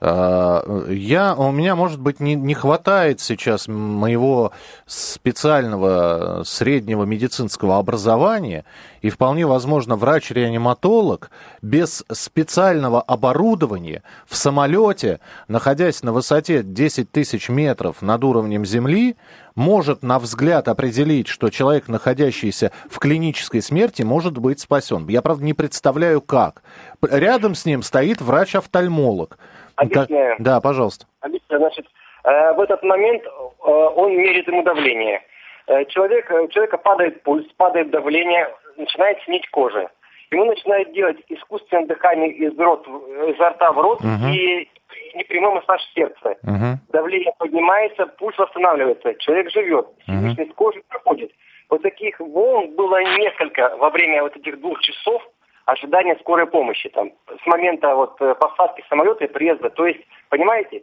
я, 0.00 1.34
у 1.36 1.50
меня, 1.50 1.74
может 1.74 2.00
быть, 2.00 2.20
не, 2.20 2.36
не 2.36 2.54
хватает 2.54 3.20
сейчас 3.20 3.66
моего 3.66 4.52
специального 4.86 6.42
среднего 6.44 7.02
медицинского 7.02 7.78
образования, 7.78 8.64
и 9.02 9.10
вполне 9.10 9.46
возможно 9.46 9.96
врач-реаниматолог 9.96 11.30
без 11.62 12.04
специального 12.12 13.00
оборудования 13.00 14.04
в 14.26 14.36
самолете, 14.36 15.18
находясь 15.48 16.02
на 16.04 16.12
высоте 16.12 16.62
10 16.62 17.10
тысяч 17.10 17.48
метров 17.48 18.00
над 18.00 18.22
уровнем 18.22 18.64
земли, 18.64 19.16
может 19.56 20.04
на 20.04 20.20
взгляд 20.20 20.68
определить, 20.68 21.26
что 21.26 21.50
человек, 21.50 21.88
находящийся 21.88 22.70
в 22.88 23.00
клинической 23.00 23.62
смерти, 23.62 24.02
может 24.02 24.38
быть 24.38 24.60
спасен. 24.60 25.08
Я, 25.08 25.22
правда, 25.22 25.44
не 25.44 25.54
представляю, 25.54 26.20
как. 26.20 26.62
Рядом 27.02 27.56
с 27.56 27.64
ним 27.64 27.82
стоит 27.82 28.20
врач-офтальмолог. 28.20 29.38
Объясняю. 29.78 30.36
Как- 30.36 30.44
Да, 30.44 30.60
пожалуйста. 30.60 31.06
Объясняю. 31.20 31.60
Значит, 31.60 31.86
э, 32.24 32.52
в 32.54 32.60
этот 32.60 32.82
момент 32.82 33.24
э, 33.24 33.30
он 33.70 34.16
меряет 34.16 34.46
ему 34.48 34.62
давление. 34.62 35.22
Э, 35.66 35.84
человек, 35.86 36.30
у 36.30 36.48
человека 36.48 36.78
падает 36.78 37.22
пульс, 37.22 37.46
падает 37.56 37.90
давление, 37.90 38.48
начинает 38.76 39.20
снить 39.24 39.48
кожа. 39.50 39.90
Ему 40.30 40.44
начинают 40.44 40.92
делать 40.92 41.16
искусственное 41.28 41.86
дыхание 41.86 42.30
из, 42.30 42.58
рот, 42.58 42.86
изо 42.86 43.50
рта 43.50 43.72
в 43.72 43.78
рот 43.80 44.00
Мгм. 44.02 44.28
и 44.32 44.68
непрямой 45.14 45.54
массаж 45.54 45.80
сердца. 45.94 46.36
Мгм. 46.42 46.78
давление 46.92 47.32
поднимается, 47.38 48.06
пульс 48.06 48.36
восстанавливается, 48.38 49.14
человек 49.14 49.50
живет, 49.50 49.86
Мгм. 50.06 50.20
синусность 50.20 50.54
кожи 50.54 50.82
проходит. 50.88 51.30
Вот 51.70 51.82
таких 51.82 52.18
волн 52.20 52.74
было 52.74 53.02
несколько 53.18 53.76
во 53.76 53.90
время 53.90 54.22
вот 54.22 54.36
этих 54.36 54.58
двух 54.60 54.80
часов 54.80 55.22
ожидания 55.68 56.16
скорой 56.20 56.46
помощи, 56.46 56.88
там, 56.88 57.12
с 57.26 57.46
момента 57.46 57.94
вот 57.94 58.20
э, 58.20 58.34
посадки 58.34 58.82
самолета 58.88 59.24
и 59.24 59.28
приезда. 59.28 59.68
То 59.68 59.86
есть, 59.86 60.00
понимаете? 60.30 60.82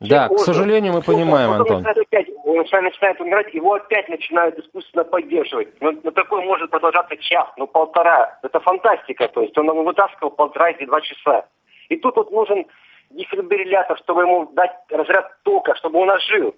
Да, 0.00 0.28
к 0.28 0.38
сожалению, 0.38 0.94
мы 0.94 1.02
понимаем, 1.02 1.50
потом 1.50 1.76
Антон. 1.76 1.82
начинает 1.82 1.98
опять, 1.98 2.28
он 2.44 2.56
начинает, 2.56 2.84
начинает 2.86 3.20
умирать, 3.20 3.54
его 3.54 3.74
опять 3.74 4.08
начинают 4.08 4.58
искусственно 4.58 5.04
поддерживать. 5.04 5.68
Но, 5.80 5.92
но 6.02 6.10
такое 6.10 6.42
может 6.42 6.70
продолжаться 6.70 7.16
час, 7.18 7.46
ну 7.56 7.66
полтора. 7.66 8.38
Это 8.42 8.58
фантастика, 8.60 9.28
то 9.28 9.42
есть 9.42 9.56
он 9.56 9.66
его 9.66 9.84
вытаскивал 9.84 10.30
полтора 10.30 10.70
или 10.70 10.86
два 10.86 11.00
часа. 11.02 11.44
И 11.88 11.96
тут 11.96 12.16
вот 12.16 12.32
нужен 12.32 12.64
дефибриллятор, 13.10 13.98
чтобы 13.98 14.22
ему 14.22 14.50
дать 14.54 14.72
разряд 14.90 15.30
тока, 15.42 15.76
чтобы 15.76 16.00
он 16.00 16.10
ожил. 16.10 16.54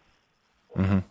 Мгм. 0.74 1.02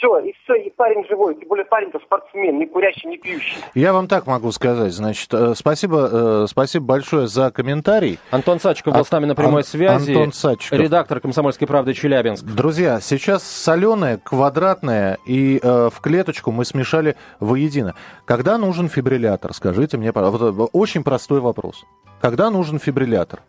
Все, 0.00 0.18
и 0.20 0.32
все, 0.44 0.54
и 0.54 0.70
парень 0.70 1.06
живой. 1.10 1.34
Тем 1.34 1.46
более 1.46 1.66
парень-то 1.66 1.98
спортсмен, 1.98 2.58
не 2.58 2.66
курящий, 2.66 3.06
не 3.06 3.18
пьющий. 3.18 3.58
Я 3.74 3.92
вам 3.92 4.08
так 4.08 4.26
могу 4.26 4.50
сказать. 4.50 4.94
Значит, 4.94 5.28
э, 5.34 5.52
спасибо, 5.54 6.08
э, 6.10 6.46
спасибо 6.48 6.86
большое 6.86 7.26
за 7.28 7.50
комментарий. 7.50 8.18
Антон 8.30 8.60
Сачков 8.60 8.94
был 8.94 9.00
Ан- 9.00 9.04
с 9.04 9.10
нами 9.10 9.26
на 9.26 9.34
прямой 9.34 9.60
Ан- 9.60 9.64
связи. 9.66 10.10
Антон 10.12 10.32
Сачков. 10.32 10.78
Редактор 10.78 11.20
«Комсомольской 11.20 11.66
правды» 11.68 11.92
Челябинск. 11.92 12.42
Друзья, 12.46 12.98
сейчас 13.00 13.42
соленое, 13.44 14.16
квадратное 14.16 15.18
и 15.26 15.60
э, 15.62 15.90
в 15.92 16.00
клеточку 16.00 16.50
мы 16.50 16.64
смешали 16.64 17.14
воедино. 17.38 17.94
Когда 18.24 18.56
нужен 18.56 18.88
фибриллятор? 18.88 19.52
Скажите 19.52 19.98
мне, 19.98 20.14
пожалуйста. 20.14 20.50
Вот, 20.52 20.68
э, 20.68 20.70
очень 20.72 21.04
простой 21.04 21.40
вопрос. 21.40 21.84
Когда 22.22 22.48
нужен 22.48 22.78
фибриллятор? 22.78 23.40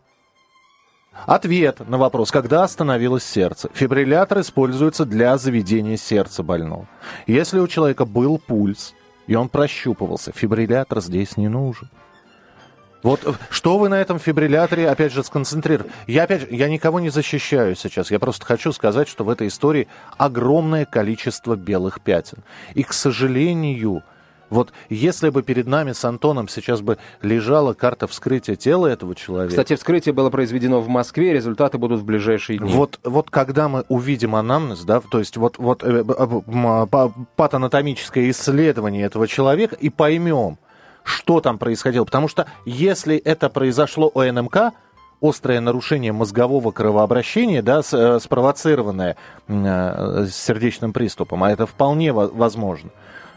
Ответ 1.12 1.88
на 1.88 1.98
вопрос, 1.98 2.32
когда 2.32 2.64
остановилось 2.64 3.24
сердце. 3.24 3.70
Фибриллятор 3.74 4.42
используется 4.42 5.06
для 5.06 5.38
заведения 5.38 5.98
сердца 5.98 6.42
больного. 6.42 6.88
Если 7.28 7.60
у 7.60 7.68
человека 7.68 8.06
был 8.06 8.40
пульс, 8.40 8.94
и 9.28 9.36
он 9.36 9.50
прощупывался, 9.50 10.32
фибриллятор 10.32 11.02
здесь 11.02 11.38
не 11.38 11.48
нужен. 11.48 11.90
Вот 13.04 13.26
э, 13.26 13.34
что 13.50 13.78
вы 13.78 13.90
на 13.90 14.00
этом 14.00 14.20
фибрилляторе, 14.20 14.90
опять 14.90 15.12
же, 15.12 15.24
сконцентрированы? 15.24 15.92
Я, 16.08 16.24
опять 16.24 16.42
же, 16.42 16.48
я 16.52 16.70
никого 16.70 17.00
не 17.00 17.10
защищаю 17.10 17.76
сейчас. 17.76 18.12
Я 18.12 18.20
просто 18.20 18.46
хочу 18.46 18.72
сказать, 18.72 19.08
что 19.08 19.24
в 19.24 19.30
этой 19.30 19.48
истории 19.48 19.88
огромное 20.18 20.86
количество 20.86 21.56
белых 21.56 22.02
пятен. 22.02 22.40
И, 22.74 22.84
к 22.84 22.94
сожалению, 22.94 24.04
вот 24.52 24.72
если 24.90 25.30
бы 25.30 25.42
перед 25.42 25.66
нами 25.66 25.94
с 25.94 26.06
Антоном 26.06 26.48
сейчас 26.48 26.82
бы 26.82 27.00
лежала 27.22 27.74
карта 27.74 28.06
вскрытия 28.06 28.56
тела 28.56 28.86
этого 28.86 29.16
человека... 29.16 29.50
Кстати, 29.50 29.76
вскрытие 29.76 30.14
было 30.14 30.30
произведено 30.30 30.82
в 30.82 30.90
Москве, 30.90 31.34
результаты 31.34 31.80
будут 31.80 32.02
в 32.02 32.06
ближайшие 32.06 32.60
дни. 32.60 32.72
Вот, 32.72 33.00
вот 33.04 33.32
когда 33.32 33.68
мы 33.70 33.86
увидим 33.88 34.36
анамнез, 34.36 34.84
да, 34.84 35.02
то 35.02 35.18
есть 35.20 35.38
вот, 35.38 35.58
вот 35.58 35.84
э, 35.84 36.04
па- 36.04 37.12
патанатомическое 37.36 38.30
исследование 38.30 39.06
этого 39.06 39.28
человека 39.28 39.76
и 39.76 39.90
поймем, 39.90 40.60
что 41.04 41.40
там 41.40 41.58
происходило. 41.58 42.06
Потому 42.06 42.28
что 42.28 42.46
если 42.66 43.16
это 43.18 43.50
произошло 43.50 44.12
у 44.14 44.22
НМК, 44.22 44.74
острое 45.22 45.62
нарушение 45.62 46.12
мозгового 46.12 46.72
кровообращения, 46.72 47.62
да, 47.62 47.82
э, 47.92 48.20
спровоцированное 48.20 49.16
э, 49.48 50.28
сердечным 50.30 50.94
приступом, 50.94 51.44
а 51.44 51.52
это 51.52 51.66
вполне 51.66 52.12
во- 52.12 52.28
возможно. 52.28 52.90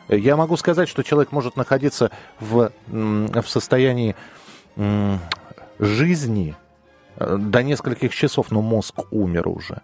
Я 0.08 0.37
могу 0.37 0.56
сказать, 0.56 0.88
что 0.88 1.02
человек 1.02 1.32
может 1.32 1.56
находиться 1.56 2.11
в, 2.40 2.73
в 2.87 3.46
состоянии 3.46 4.14
жизни 5.78 6.54
э, 7.16 7.37
до 7.38 7.62
нескольких 7.62 8.14
часов, 8.14 8.50
но 8.50 8.62
мозг 8.62 9.00
умер 9.11 9.49
уже. 9.49 9.82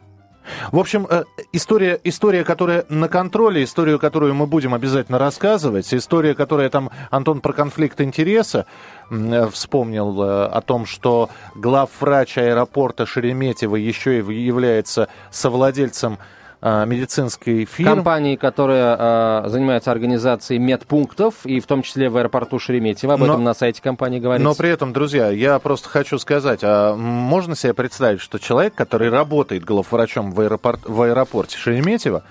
В 0.73 0.79
общем, 0.79 1.07
э, 1.09 1.25
история, 1.53 2.01
история, 2.03 2.45
которая 2.45 2.85
на 2.89 3.09
контроле, 3.09 3.63
историю, 3.63 3.99
которую 3.99 4.35
мы 4.35 4.47
будем 4.47 4.75
обязательно 4.75 5.19
рассказывать, 5.19 5.93
история, 5.93 6.35
которая 6.35 6.71
там, 6.71 6.91
Антон, 7.11 7.41
про 7.41 7.53
конфликт 7.53 8.01
интереса 8.01 8.67
э, 9.11 9.49
вспомнил 9.51 10.23
о 10.23 10.61
том, 10.61 10.87
что 10.87 11.31
главврач 11.55 12.39
аэропорта 12.39 13.07
Шереметьево 13.07 13.77
еще 13.77 14.21
и 14.21 14.35
является 14.35 15.09
совладельцем 15.31 16.19
медицинской 16.63 17.65
фирмы. 17.65 17.95
Компании, 17.95 18.37
которая 18.37 19.45
э, 19.45 19.49
занимается 19.49 19.91
организацией 19.91 20.59
медпунктов, 20.59 21.47
и 21.47 21.59
в 21.61 21.67
том 21.67 21.83
числе 21.83 22.11
в 22.11 22.17
аэропорту 22.19 22.59
Шереметьево. 22.59 23.15
Об 23.15 23.21
Но- 23.21 23.27
этом 23.27 23.45
на 23.45 23.55
сайте 23.55 23.81
компании 23.81 24.21
говорится. 24.21 24.47
Но 24.49 24.55
при 24.55 24.69
этом, 24.69 24.93
друзья, 24.93 25.31
я 25.31 25.59
просто 25.59 25.89
хочу 25.89 26.19
сказать, 26.19 26.61
а 26.63 26.95
можно 26.97 27.57
себе 27.57 27.73
представить, 27.73 28.21
что 28.21 28.39
человек, 28.39 28.75
который 28.75 29.09
работает 29.09 29.65
главврачом 29.65 30.33
в, 30.33 30.41
аэропорт, 30.41 30.81
в 30.85 31.01
аэропорте 31.01 31.57
Шереметьево, 31.57 32.25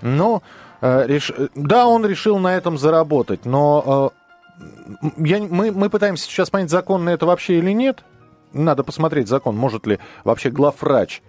ну, 0.00 0.42
э, 0.80 1.06
реш- 1.06 1.50
да, 1.54 1.86
он 1.86 2.04
решил 2.04 2.38
на 2.38 2.56
этом 2.56 2.76
заработать, 2.78 3.44
но 3.44 4.12
э, 4.60 5.08
я, 5.18 5.38
мы, 5.38 5.70
мы 5.70 5.88
пытаемся 5.88 6.24
сейчас 6.24 6.50
понять, 6.50 6.70
законно 6.70 7.10
это 7.10 7.26
вообще 7.26 7.58
или 7.58 7.70
нет. 7.70 8.02
Надо 8.52 8.82
посмотреть 8.82 9.28
закон, 9.28 9.56
может 9.56 9.86
ли 9.86 9.98
вообще 10.24 10.50
главврач 10.50 11.22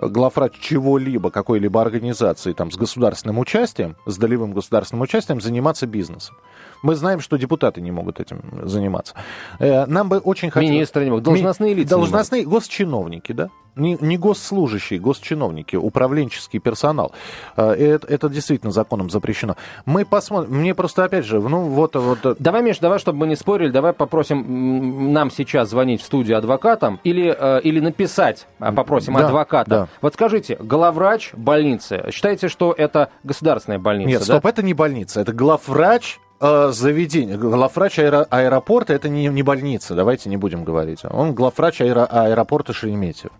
главврач 0.00 0.54
чего-либо, 0.60 1.30
какой-либо 1.30 1.80
организации 1.80 2.52
там, 2.52 2.70
с 2.70 2.76
государственным 2.76 3.38
участием, 3.38 3.96
с 4.06 4.16
долевым 4.16 4.52
государственным 4.52 5.02
участием, 5.02 5.40
заниматься 5.40 5.86
бизнесом. 5.86 6.36
Мы 6.82 6.94
знаем, 6.94 7.20
что 7.20 7.36
депутаты 7.36 7.80
не 7.80 7.90
могут 7.90 8.20
этим 8.20 8.42
заниматься. 8.62 9.14
Э, 9.58 9.86
Нам 9.86 10.08
бы 10.08 10.18
очень 10.18 10.50
хотелось... 10.50 10.74
Министры 10.74 11.04
не 11.04 11.10
могут. 11.10 11.24
Должностные 11.24 11.74
лица 11.74 11.90
Должностные 11.90 12.44
госчиновники, 12.44 13.32
да? 13.32 13.50
Не, 13.76 13.96
не 14.00 14.16
госслужащие, 14.16 14.98
госчиновники, 14.98 15.76
управленческий 15.76 16.58
персонал. 16.58 17.12
Э, 17.56 17.72
это, 17.72 18.06
это 18.06 18.28
действительно 18.28 18.72
законом 18.72 19.10
запрещено. 19.10 19.56
Мы 19.86 20.04
посмотрим, 20.04 20.54
мне 20.56 20.74
просто 20.74 21.04
опять 21.04 21.24
же, 21.24 21.40
ну 21.40 21.62
вот... 21.68 21.96
вот... 21.96 22.18
Э, 22.24 22.34
давай, 22.38 22.62
Миш, 22.62 22.78
давай, 22.78 22.98
чтобы 22.98 23.18
мы 23.18 23.26
не 23.26 23.36
спорили, 23.36 23.70
давай 23.70 23.92
попросим 23.92 25.12
нам 25.12 25.30
сейчас 25.30 25.70
звонить 25.70 26.02
в 26.02 26.04
студию 26.04 26.38
адвокатам 26.38 27.00
или, 27.04 27.34
э, 27.36 27.60
или 27.62 27.80
написать, 27.80 28.46
а, 28.58 28.72
попросим 28.72 29.14
да, 29.14 29.26
адвоката. 29.26 29.70
Да. 29.70 29.88
Вот 30.00 30.14
скажите, 30.14 30.56
главврач 30.60 31.32
больницы, 31.34 32.06
считаете, 32.12 32.48
что 32.48 32.74
это 32.76 33.10
государственная 33.24 33.78
больница? 33.78 34.10
Нет, 34.10 34.22
стоп, 34.22 34.42
да? 34.42 34.48
это 34.48 34.62
не 34.62 34.74
больница, 34.74 35.20
это 35.20 35.32
главврач 35.32 36.18
заведение. 36.40 37.36
Главврач 37.36 37.98
аэро, 37.98 38.26
аэропорта 38.30 38.94
это 38.94 39.10
не, 39.10 39.26
не 39.26 39.42
больница, 39.42 39.94
давайте 39.94 40.30
не 40.30 40.38
будем 40.38 40.64
говорить. 40.64 41.00
Он 41.04 41.34
главврач 41.34 41.82
аэро, 41.82 42.06
аэропорта 42.06 42.72
Шереметьево 42.72 43.30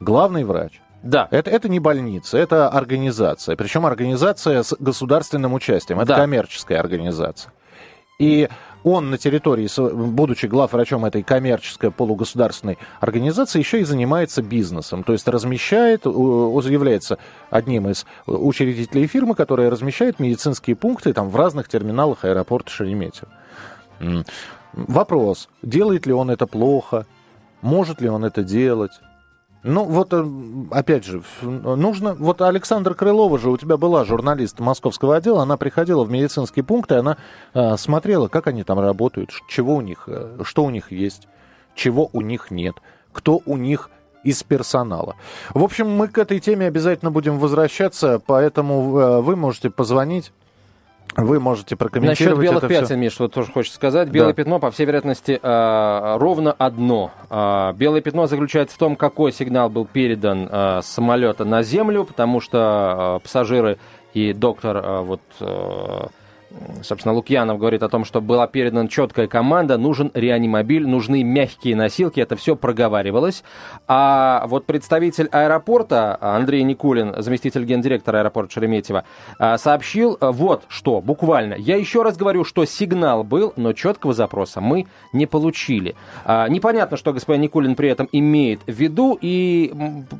главный 0.00 0.44
врач. 0.44 0.80
Да. 1.02 1.28
Это, 1.30 1.50
это 1.50 1.68
не 1.68 1.78
больница, 1.78 2.38
это 2.38 2.68
организация. 2.68 3.56
Причем 3.56 3.86
организация 3.86 4.62
с 4.62 4.74
государственным 4.78 5.54
участием. 5.54 6.00
Это 6.00 6.08
да. 6.08 6.16
коммерческая 6.16 6.80
организация. 6.80 7.52
И 8.18 8.48
он 8.82 9.10
на 9.10 9.18
территории, 9.18 9.68
будучи 9.92 10.46
главврачом 10.46 11.04
этой 11.04 11.22
коммерческой 11.22 11.90
полугосударственной 11.90 12.78
организации, 13.00 13.58
еще 13.58 13.80
и 13.80 13.84
занимается 13.84 14.42
бизнесом. 14.42 15.02
То 15.02 15.12
есть 15.12 15.28
размещает, 15.28 16.06
является 16.06 17.18
одним 17.50 17.88
из 17.88 18.06
учредителей 18.26 19.06
фирмы, 19.06 19.34
которая 19.34 19.70
размещает 19.70 20.18
медицинские 20.18 20.76
пункты 20.76 21.12
там, 21.12 21.28
в 21.30 21.36
разных 21.36 21.68
терминалах 21.68 22.24
аэропорта 22.24 22.70
Шереметьево. 22.70 23.28
Вопрос, 24.72 25.48
делает 25.62 26.06
ли 26.06 26.12
он 26.12 26.30
это 26.30 26.46
плохо, 26.46 27.06
может 27.62 28.00
ли 28.00 28.08
он 28.08 28.24
это 28.24 28.42
делать? 28.42 28.92
Ну, 29.66 29.82
вот, 29.82 30.12
э, 30.12 30.24
опять 30.70 31.04
же, 31.04 31.22
нужно... 31.42 32.14
Вот 32.14 32.40
Александра 32.40 32.94
Крылова 32.94 33.36
же, 33.36 33.50
у 33.50 33.56
тебя 33.56 33.76
была 33.76 34.04
журналист 34.04 34.60
московского 34.60 35.16
отдела, 35.16 35.42
она 35.42 35.56
приходила 35.56 36.04
в 36.04 36.10
медицинские 36.10 36.64
пункты, 36.64 36.94
она 36.94 37.16
э, 37.52 37.76
смотрела, 37.76 38.28
как 38.28 38.46
они 38.46 38.62
там 38.62 38.78
работают, 38.78 39.30
чего 39.48 39.74
у 39.74 39.80
них, 39.80 40.04
э, 40.06 40.38
что 40.44 40.64
у 40.64 40.70
них 40.70 40.92
есть, 40.92 41.26
чего 41.74 42.08
у 42.12 42.20
них 42.20 42.52
нет, 42.52 42.76
кто 43.12 43.42
у 43.44 43.56
них 43.56 43.90
из 44.22 44.44
персонала. 44.44 45.16
В 45.52 45.64
общем, 45.64 45.90
мы 45.90 46.06
к 46.06 46.18
этой 46.18 46.38
теме 46.38 46.66
обязательно 46.66 47.10
будем 47.10 47.40
возвращаться, 47.40 48.22
поэтому 48.24 48.96
э, 48.96 49.20
вы 49.20 49.34
можете 49.34 49.70
позвонить 49.70 50.32
вы 51.16 51.40
можете 51.40 51.76
прокомментировать 51.76 52.36
Насчет 52.38 52.50
белых 52.50 52.64
это 52.64 52.68
пятен, 52.68 52.86
все. 52.86 52.96
Миш, 52.96 53.12
что 53.12 53.28
тоже 53.28 53.50
хочется 53.50 53.76
сказать. 53.76 54.08
Белое 54.08 54.30
да. 54.30 54.34
пятно, 54.34 54.58
по 54.58 54.70
всей 54.70 54.84
вероятности, 54.84 55.40
э, 55.42 56.16
ровно 56.18 56.52
одно. 56.52 57.10
Э, 57.30 57.72
белое 57.74 58.02
пятно 58.02 58.26
заключается 58.26 58.76
в 58.76 58.78
том, 58.78 58.96
какой 58.96 59.32
сигнал 59.32 59.70
был 59.70 59.86
передан 59.86 60.48
э, 60.50 60.80
с 60.82 60.86
самолета 60.86 61.44
на 61.44 61.62
землю, 61.62 62.04
потому 62.04 62.40
что 62.40 63.20
пассажиры 63.22 63.78
и 64.12 64.32
доктор 64.32 65.02
вот 65.02 65.20
собственно, 66.82 67.14
Лукьянов 67.14 67.58
говорит 67.58 67.82
о 67.82 67.88
том, 67.88 68.04
что 68.04 68.20
была 68.20 68.46
передана 68.46 68.88
четкая 68.88 69.26
команда, 69.26 69.78
нужен 69.78 70.10
реанимобиль, 70.14 70.86
нужны 70.86 71.22
мягкие 71.22 71.76
носилки, 71.76 72.20
это 72.20 72.36
все 72.36 72.56
проговаривалось. 72.56 73.42
А 73.86 74.44
вот 74.48 74.66
представитель 74.66 75.28
аэропорта 75.32 76.16
Андрей 76.20 76.62
Никулин, 76.62 77.14
заместитель 77.18 77.64
гендиректора 77.64 78.20
аэропорта 78.20 78.52
Шереметьево, 78.54 79.04
а, 79.38 79.58
сообщил 79.58 80.18
вот 80.20 80.64
что, 80.68 81.00
буквально. 81.00 81.54
Я 81.54 81.76
еще 81.76 82.02
раз 82.02 82.16
говорю, 82.16 82.44
что 82.44 82.64
сигнал 82.64 83.24
был, 83.24 83.52
но 83.56 83.72
четкого 83.72 84.14
запроса 84.14 84.60
мы 84.60 84.86
не 85.12 85.26
получили. 85.26 85.94
А, 86.24 86.48
непонятно, 86.48 86.96
что 86.96 87.12
господин 87.12 87.42
Никулин 87.42 87.74
при 87.74 87.88
этом 87.88 88.08
имеет 88.12 88.60
в 88.66 88.72
виду, 88.72 89.18
и 89.20 89.72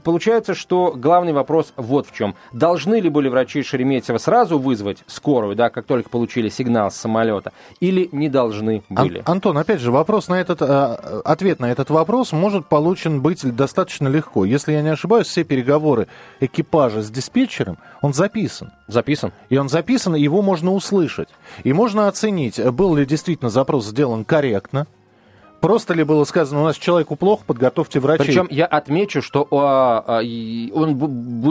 получается, 0.05 0.55
что 0.55 0.93
главный 0.97 1.33
вопрос 1.33 1.73
вот 1.77 2.07
в 2.07 2.15
чем. 2.15 2.35
Должны 2.53 3.01
ли 3.01 3.09
были 3.09 3.29
врачи 3.29 3.63
Шереметьево 3.63 4.19
сразу 4.19 4.59
вызвать 4.59 4.99
скорую, 5.07 5.57
да, 5.57 5.71
как 5.71 5.87
только 5.87 6.11
получили 6.11 6.26
получили 6.27 6.49
сигнал 6.49 6.91
с 6.91 6.97
самолета, 6.97 7.53
или 7.81 8.09
не 8.13 8.29
должны 8.29 8.83
были? 8.89 9.19
Ан- 9.21 9.37
Антон, 9.37 9.59
опять 9.59 9.81
же, 9.81 9.93
вопрос 9.93 10.29
на 10.29 10.35
этот, 10.35 10.61
э, 10.61 11.21
ответ 11.25 11.61
на 11.61 11.71
этот 11.71 11.91
вопрос 11.91 12.33
может 12.33 12.67
получен 12.67 13.21
быть 13.21 13.45
достаточно 13.55 14.09
легко. 14.09 14.45
Если 14.45 14.73
я 14.73 14.83
не 14.83 14.89
ошибаюсь, 14.89 15.29
все 15.29 15.45
переговоры 15.45 16.09
экипажа 16.41 17.03
с 17.03 17.11
диспетчером, 17.11 17.79
он 18.03 18.13
записан. 18.13 18.73
Записан. 18.89 19.33
И 19.51 19.57
он 19.57 19.69
записан, 19.69 20.17
и 20.17 20.21
его 20.21 20.43
можно 20.43 20.73
услышать. 20.73 21.29
И 21.63 21.73
можно 21.73 22.09
оценить, 22.09 22.61
был 22.73 22.97
ли 22.97 23.07
действительно 23.07 23.51
запрос 23.51 23.87
сделан 23.87 24.25
корректно, 24.25 24.87
Просто 25.67 25.95
ли 25.95 26.05
было 26.05 26.23
сказано, 26.23 26.61
у 26.61 26.65
нас 26.67 26.77
человеку 26.77 27.17
плохо, 27.17 27.43
подготовьте 27.45 27.99
врачей? 27.99 28.27
Причем 28.27 28.47
я 28.51 28.67
отмечу, 28.67 29.21
что 29.21 29.49
а, 29.51 30.05
а, 30.07 30.23
он 30.73 30.97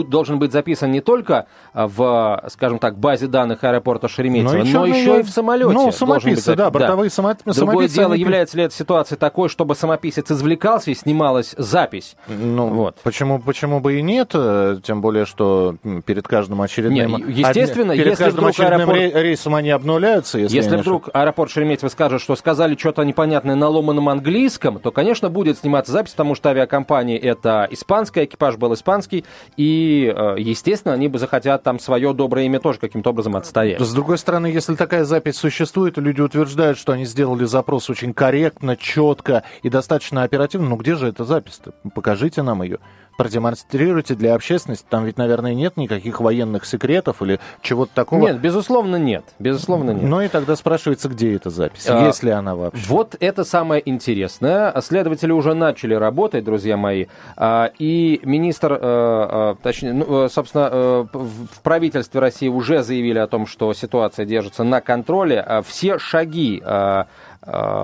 должен 0.08 0.38
быть 0.38 0.52
записан 0.52 0.90
не 0.90 1.02
только 1.02 1.48
в, 1.74 2.42
скажем 2.48 2.78
так, 2.78 2.98
базе 2.98 3.26
данных 3.26 3.62
аэропорта 3.62 4.08
Шереметьево, 4.08 4.54
но 4.54 4.58
еще, 4.62 4.78
но 4.78 4.86
еще 4.86 5.20
и 5.20 5.22
в 5.22 5.28
самолете. 5.28 5.70
Ну, 5.70 5.92
самописцы, 5.92 6.56
да, 6.56 6.70
бортовые 6.70 7.10
да. 7.10 7.14
самописцы. 7.14 7.60
Другое 7.60 7.88
дело, 7.88 8.14
они... 8.14 8.22
является 8.22 8.56
ли 8.56 8.62
эта 8.62 8.74
ситуация 8.74 9.16
такой, 9.16 9.50
чтобы 9.50 9.74
самописец 9.74 10.32
извлекался 10.32 10.92
и 10.92 10.94
снималась 10.94 11.54
запись? 11.58 12.16
Ну, 12.26 12.68
вот. 12.68 12.96
почему, 13.02 13.38
почему 13.38 13.80
бы 13.80 13.98
и 13.98 14.02
нет, 14.02 14.30
э, 14.32 14.78
тем 14.82 15.02
более, 15.02 15.26
что 15.26 15.76
перед 16.06 16.26
каждым 16.26 16.62
очередным... 16.62 17.18
Нет, 17.18 17.28
естественно, 17.28 17.92
перед 17.92 18.12
если 18.12 18.24
каждым 18.24 18.46
очередным 18.46 18.88
аэропорт... 18.88 19.22
рейсом 19.22 19.54
они 19.54 19.68
обнуляются. 19.68 20.38
Если, 20.38 20.56
если 20.56 20.76
вдруг 20.78 21.10
аэропорт 21.12 21.50
Шереметьево 21.50 21.90
скажет, 21.90 22.22
что 22.22 22.34
сказали 22.34 22.76
что-то 22.76 23.02
непонятное 23.02 23.56
на 23.56 23.68
ломаном 23.68 24.05
ломаном 24.06 24.08
английском, 24.08 24.78
то, 24.78 24.90
конечно, 24.90 25.28
будет 25.28 25.58
сниматься 25.58 25.92
запись, 25.92 26.12
потому 26.12 26.34
что 26.34 26.50
авиакомпания 26.50 27.18
это 27.18 27.66
испанская, 27.70 28.24
экипаж 28.24 28.56
был 28.56 28.74
испанский, 28.74 29.24
и, 29.56 30.12
э, 30.14 30.36
естественно, 30.38 30.94
они 30.94 31.08
бы 31.08 31.18
захотят 31.18 31.62
там 31.62 31.78
свое 31.78 32.12
доброе 32.12 32.46
имя 32.46 32.60
тоже 32.60 32.78
каким-то 32.78 33.10
образом 33.10 33.36
отстоять. 33.36 33.80
С 33.80 33.92
другой 33.92 34.18
стороны, 34.18 34.46
если 34.46 34.74
такая 34.74 35.04
запись 35.04 35.36
существует, 35.36 35.98
люди 35.98 36.20
утверждают, 36.20 36.78
что 36.78 36.92
они 36.92 37.04
сделали 37.04 37.44
запрос 37.44 37.90
очень 37.90 38.14
корректно, 38.14 38.76
четко 38.76 39.42
и 39.62 39.68
достаточно 39.68 40.22
оперативно, 40.22 40.70
ну 40.70 40.76
где 40.76 40.94
же 40.94 41.08
эта 41.08 41.24
запись-то? 41.24 41.72
Покажите 41.94 42.42
нам 42.42 42.62
ее 42.62 42.78
продемонстрируйте 43.16 44.14
для 44.14 44.34
общественности. 44.34 44.86
Там 44.88 45.04
ведь, 45.04 45.16
наверное, 45.16 45.54
нет 45.54 45.76
никаких 45.76 46.20
военных 46.20 46.64
секретов 46.66 47.22
или 47.22 47.40
чего-то 47.62 47.92
такого. 47.94 48.20
Нет, 48.20 48.40
безусловно, 48.40 48.96
нет. 48.96 49.24
Безусловно, 49.38 49.90
нет. 49.92 50.02
Ну 50.02 50.20
и 50.20 50.28
тогда 50.28 50.56
спрашивается, 50.56 51.08
где 51.08 51.34
эта 51.34 51.50
запись, 51.50 51.88
а, 51.88 52.06
есть 52.06 52.22
ли 52.22 52.30
она 52.30 52.54
вообще. 52.54 52.84
Вот 52.88 53.16
это 53.20 53.44
самое 53.44 53.82
интересное. 53.88 54.74
Следователи 54.80 55.32
уже 55.32 55.54
начали 55.54 55.94
работать, 55.94 56.44
друзья 56.44 56.76
мои. 56.76 57.06
А, 57.36 57.70
и 57.78 58.20
министр, 58.22 58.72
э, 58.72 58.78
э, 58.80 59.54
точнее, 59.62 59.92
ну, 59.92 60.24
э, 60.24 60.28
собственно, 60.28 61.08
в 61.12 61.60
правительстве 61.62 62.20
России 62.20 62.48
уже 62.48 62.82
заявили 62.82 63.18
о 63.18 63.26
том, 63.26 63.46
что 63.46 63.72
ситуация 63.72 64.26
держится 64.26 64.64
на 64.64 64.80
контроле. 64.80 65.40
А 65.40 65.62
все 65.62 65.98
шаги 65.98 66.62
Э, 66.66 67.04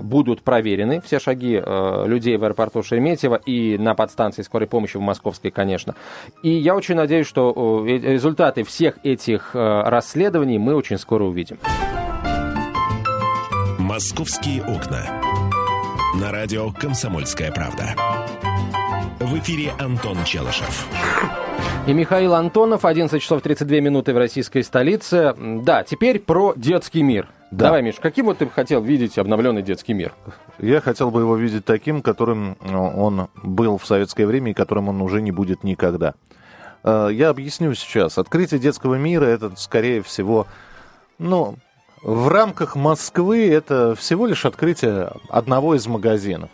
будут 0.03 0.43
проверены, 0.43 1.01
все 1.01 1.19
шаги 1.19 1.61
э, 1.63 2.05
людей 2.07 2.37
в 2.37 2.45
аэропорту 2.45 2.83
Шереметьево 2.83 3.37
и 3.37 3.79
на 3.79 3.95
подстанции 3.95 4.43
скорой 4.43 4.67
помощи 4.67 4.97
в 4.97 5.01
Московской, 5.01 5.51
конечно. 5.51 5.95
И 6.43 6.51
я 6.51 6.75
очень 6.75 6.95
надеюсь, 6.95 7.27
что 7.27 7.85
э, 7.87 7.99
результаты 7.99 8.65
всех 8.65 8.99
этих 9.05 9.51
расследований 9.55 10.59
мы 10.59 10.75
очень 10.75 10.99
скоро 10.99 11.25
увидим. 11.25 11.59
«Московские 13.79 14.63
окна». 14.63 15.03
На 16.21 16.31
радио 16.31 16.71
«Комсомольская 16.73 17.51
правда». 17.53 17.95
В 19.19 19.39
эфире 19.39 19.73
Антон 19.79 20.25
Челышев. 20.25 20.87
И 21.87 21.93
Михаил 21.93 22.35
Антонов, 22.35 22.85
11 22.85 23.21
часов 23.21 23.43
32 23.43 23.81
минуты 23.81 24.15
в 24.15 24.19
российской 24.19 24.63
столице. 24.63 25.35
Да, 25.39 25.83
теперь 25.83 26.21
про 26.21 26.55
детский 26.55 27.03
мир. 27.03 27.29
Да. 27.53 27.67
Давай, 27.67 27.83
Миш, 27.83 27.97
каким 28.01 28.27
вот 28.27 28.39
ты 28.39 28.47
бы 28.47 28.51
хотел 28.51 28.83
видеть 28.83 29.19
обновленный 29.19 29.61
детский 29.61 29.93
мир? 29.93 30.15
Я 30.59 30.81
хотел 30.81 31.11
бы 31.11 31.21
его 31.21 31.37
видеть 31.37 31.67
таким, 31.67 32.01
которым 32.01 32.57
э, 32.63 32.75
он 32.75 33.29
был 33.43 33.77
в 33.77 33.85
советское 33.85 34.25
время 34.25 34.53
и 34.53 34.55
которым 34.55 34.89
он 34.89 35.03
уже 35.03 35.21
не 35.21 35.33
будет 35.33 35.63
никогда. 35.63 36.15
Э, 36.83 37.11
я 37.13 37.29
объясню 37.29 37.75
сейчас. 37.75 38.17
Открытие 38.17 38.59
детского 38.59 38.95
мира 38.95 39.27
это, 39.27 39.53
скорее 39.57 40.01
всего, 40.01 40.47
ну, 41.19 41.57
в 42.03 42.29
рамках 42.29 42.75
Москвы 42.75 43.51
это 43.51 43.95
всего 43.97 44.27
лишь 44.27 44.47
открытие 44.47 45.13
одного 45.29 45.75
из 45.75 45.87
магазинов. 45.87 46.49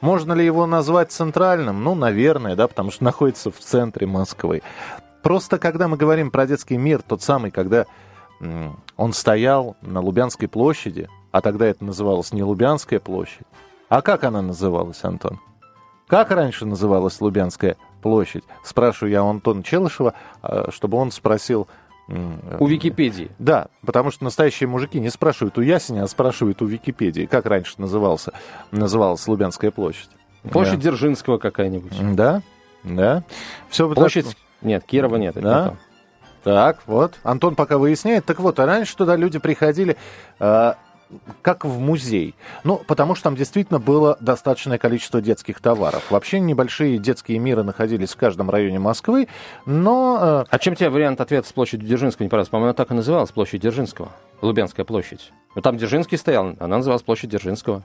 Можно 0.00 0.34
ли 0.34 0.44
его 0.44 0.66
назвать 0.66 1.10
центральным? 1.10 1.82
Ну, 1.82 1.96
наверное, 1.96 2.54
да, 2.54 2.68
потому 2.68 2.92
что 2.92 3.02
находится 3.10 3.50
в 3.50 3.58
центре 3.58 4.06
Москвы. 4.06 4.62
Просто 5.20 5.58
когда 5.58 5.88
мы 5.88 5.96
говорим 5.96 6.30
про 6.30 6.46
детский 6.46 6.76
мир, 6.76 7.02
тот 7.02 7.22
самый, 7.22 7.50
когда 7.50 7.86
он 8.96 9.12
стоял 9.12 9.76
на 9.82 10.00
Лубянской 10.00 10.48
площади, 10.48 11.08
а 11.32 11.40
тогда 11.40 11.66
это 11.66 11.84
называлось 11.84 12.32
не 12.32 12.42
Лубянская 12.42 13.00
площадь. 13.00 13.46
А 13.88 14.02
как 14.02 14.24
она 14.24 14.42
называлась, 14.42 15.02
Антон? 15.04 15.40
Как 16.06 16.30
раньше 16.30 16.66
называлась 16.66 17.20
Лубянская 17.20 17.76
площадь? 18.02 18.44
Спрашиваю 18.62 19.12
я 19.12 19.24
у 19.24 19.28
Антона 19.28 19.62
Челышева, 19.62 20.14
а, 20.42 20.70
чтобы 20.70 20.98
он 20.98 21.10
спросил... 21.10 21.68
У 22.06 22.66
Википедии. 22.66 23.30
Да, 23.38 23.68
потому 23.86 24.10
что 24.10 24.24
настоящие 24.24 24.68
мужики 24.68 25.00
не 25.00 25.08
спрашивают 25.08 25.56
у 25.56 25.62
Ясеня, 25.62 26.02
а 26.02 26.06
спрашивают 26.06 26.60
у 26.60 26.66
Википедии, 26.66 27.24
как 27.24 27.46
раньше 27.46 27.74
назывался, 27.78 28.32
называлась 28.72 29.26
Лубянская 29.26 29.70
площадь. 29.70 30.10
Площадь 30.42 30.74
да. 30.74 30.80
Дзержинского 30.82 31.38
какая-нибудь. 31.38 32.14
Да? 32.14 32.42
Да? 32.82 33.24
Все 33.70 33.88
Площадь... 33.90 34.36
Нет, 34.60 34.84
Кирова 34.84 35.16
нет. 35.16 35.36
это 35.36 35.40
не 35.40 35.44
Да? 35.44 35.68
то. 35.70 35.76
Так, 36.44 36.78
вот. 36.86 37.14
Антон 37.22 37.54
пока 37.54 37.78
выясняет. 37.78 38.24
Так 38.26 38.38
вот, 38.38 38.60
а 38.60 38.66
раньше 38.66 38.96
туда 38.96 39.16
люди 39.16 39.38
приходили 39.38 39.96
э, 40.40 40.74
как 41.42 41.64
в 41.64 41.78
музей. 41.80 42.34
Ну, 42.64 42.76
потому 42.86 43.14
что 43.14 43.24
там 43.24 43.36
действительно 43.36 43.78
было 43.78 44.16
достаточное 44.20 44.78
количество 44.78 45.20
детских 45.22 45.60
товаров. 45.60 46.10
Вообще 46.10 46.40
небольшие 46.40 46.98
детские 46.98 47.38
миры 47.38 47.62
находились 47.62 48.12
в 48.12 48.16
каждом 48.16 48.50
районе 48.50 48.78
Москвы, 48.78 49.28
но... 49.64 50.44
э, 50.44 50.44
А 50.50 50.58
чем 50.58 50.74
тебе 50.74 50.90
вариант 50.90 51.20
ответа 51.20 51.48
с 51.48 51.52
площадью 51.52 51.86
Дзержинского 51.88 52.24
не 52.24 52.28
понравился? 52.28 52.50
По-моему, 52.50 52.66
она 52.68 52.74
так 52.74 52.90
и 52.90 52.94
называлась, 52.94 53.30
площадь 53.32 53.62
Дзержинского. 53.62 54.10
Лубянская 54.42 54.84
площадь. 54.84 55.32
Ну, 55.54 55.62
там 55.62 55.78
Дзержинский 55.78 56.18
стоял, 56.18 56.54
она 56.58 56.76
называлась 56.76 57.02
площадь 57.02 57.30
Дзержинского. 57.30 57.84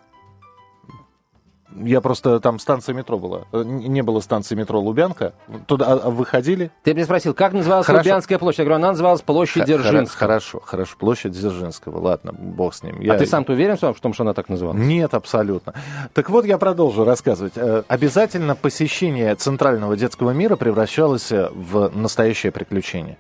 Я 1.75 2.01
просто... 2.01 2.39
Там 2.39 2.60
станция 2.60 2.93
метро 2.95 3.17
была. 3.17 3.41
Э, 3.51 3.63
Не 3.63 4.01
было 4.01 4.19
станции 4.19 4.55
метро 4.55 4.79
Лубянка. 4.79 5.34
Туда 5.67 5.86
а, 5.88 6.10
выходили. 6.10 6.71
Ты 6.84 6.93
меня 6.93 7.05
спросил, 7.05 7.34
как 7.34 7.53
называлась 7.53 7.86
Хорошо. 7.86 8.03
Лубянская 8.10 8.38
площадь? 8.39 8.60
Я 8.60 8.65
говорю, 8.65 8.75
она 8.77 8.89
называлась 8.89 9.21
площадь 9.21 9.65
Дзержинского. 9.65 10.19
Хорошо, 10.19 10.62
хорошо. 10.63 10.95
Площадь 10.97 11.32
Дзержинского. 11.34 11.99
Ладно, 11.99 12.34
бог 12.34 12.73
с 12.73 12.84
ним. 12.84 12.97
А 12.99 13.03
Я- 13.03 13.17
ты 13.17 13.25
сам-то 13.25 13.53
уверен 13.53 13.77
в 13.77 13.79
том, 13.79 13.93
в 13.93 13.99
том, 13.99 14.13
что 14.13 14.23
она 14.23 14.34
так 14.34 14.49
называлась? 14.49 14.79
Нет, 14.82 15.13
абсолютно. 15.13 15.73
Так 16.13 16.29
вот, 16.29 16.45
я 16.45 16.58
продолжу 16.58 17.03
рассказывать. 17.05 17.53
Э, 17.55 17.84
Обязательно 17.88 18.55
посещение 18.55 19.36
центрального 19.36 19.95
детского 19.95 20.32
мира 20.32 20.55
превращалось 20.55 21.32
э, 21.32 21.49
в 21.53 21.91
настоящее 21.95 22.51
приключение. 22.51 23.17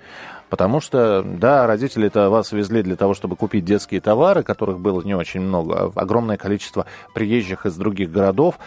Потому 0.49 0.81
что, 0.81 1.23
да, 1.23 1.67
родители-то 1.67 2.29
вас 2.29 2.51
везли 2.51 2.81
для 2.81 2.95
того, 2.95 3.13
чтобы 3.13 3.35
купить 3.35 3.65
детские 3.65 4.01
товары, 4.01 4.43
которых 4.43 4.79
было 4.79 5.01
не 5.01 5.13
очень 5.13 5.41
много. 5.41 5.91
А 5.95 5.99
Огромное 5.99 6.37
количество 6.37 6.85
приезжих 7.13 7.65
из 7.65 7.75
других 7.75 8.11
городов 8.11 8.57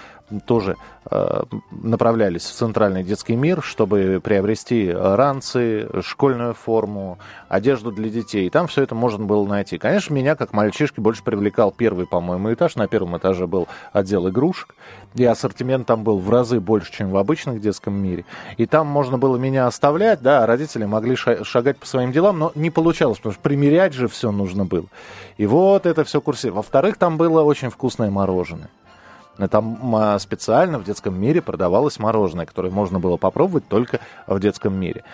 тоже 0.47 0.77
э, 1.11 1.43
направлялись 1.71 2.43
в 2.43 2.53
центральный 2.53 3.03
детский 3.03 3.37
мир, 3.37 3.63
чтобы 3.63 4.21
приобрести 4.23 4.91
ранцы, 4.93 5.89
школьную 6.03 6.55
форму, 6.55 7.19
одежду 7.49 7.93
для 7.93 8.09
детей. 8.09 8.49
Там 8.51 8.67
все 8.67 8.83
это 8.83 8.95
можно 8.95 9.25
было 9.25 9.47
найти. 9.47 9.79
Конечно, 9.79 10.15
меня, 10.15 10.37
как 10.37 10.53
мальчишки, 10.53 11.01
больше 11.01 11.23
привлекал 11.23 11.73
первый, 11.73 12.07
по-моему, 12.07 12.53
этаж. 12.53 12.77
На 12.77 12.89
первом 12.89 13.17
этаже 13.17 13.47
был 13.47 13.69
отдел 13.93 14.29
игрушек. 14.29 14.75
И 15.15 15.25
ассортимент 15.25 15.87
там 15.87 16.05
был 16.05 16.19
в 16.19 16.31
разы 16.31 16.61
больше, 16.61 16.91
чем 16.93 17.11
в 17.11 17.17
обычном 17.17 17.61
детском 17.61 17.95
мире. 17.95 18.25
И 18.57 18.67
там 18.67 18.87
можно 18.87 19.19
было 19.19 19.37
меня 19.37 19.67
оставлять, 19.67 20.23
да, 20.23 20.47
родители 20.47 20.87
могли 20.87 21.17
ша- 21.17 21.45
шагать 21.45 21.77
по 21.77 21.87
своим 21.87 22.13
делам, 22.13 22.39
но 22.39 22.53
не 22.55 22.71
получалось, 22.71 23.19
потому 23.19 23.35
что 23.35 23.43
примерять 23.43 23.93
же 23.93 24.09
все 24.09 24.33
нужно 24.33 24.65
было. 24.65 24.87
И 25.37 25.47
вот 25.47 25.85
это 25.85 26.05
все 26.05 26.21
курсировало. 26.21 26.59
Во-вторых, 26.63 26.97
там 26.97 27.19
было 27.19 27.43
очень 27.43 27.69
вкусное 27.69 28.11
мороженое. 28.11 28.71
Там 29.51 29.97
а, 29.97 30.19
специально 30.19 30.79
в 30.79 30.85
детском 30.85 31.19
мире 31.19 31.41
продавалось 31.41 31.99
мороженое, 31.99 32.47
которое 32.47 32.71
можно 32.71 33.01
было 33.01 33.17
попробовать 33.17 33.67
только 33.69 34.01
в 34.27 34.39
детском 34.41 34.75
мире. 34.75 35.05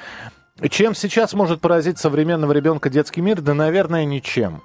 Чем 0.71 0.95
сейчас 0.95 1.35
может 1.35 1.61
поразить 1.61 1.99
современного 1.99 2.53
ребенка 2.53 2.91
детский 2.91 3.21
мир? 3.21 3.41
Да, 3.41 3.55
наверное, 3.55 4.05
ничем. 4.05 4.61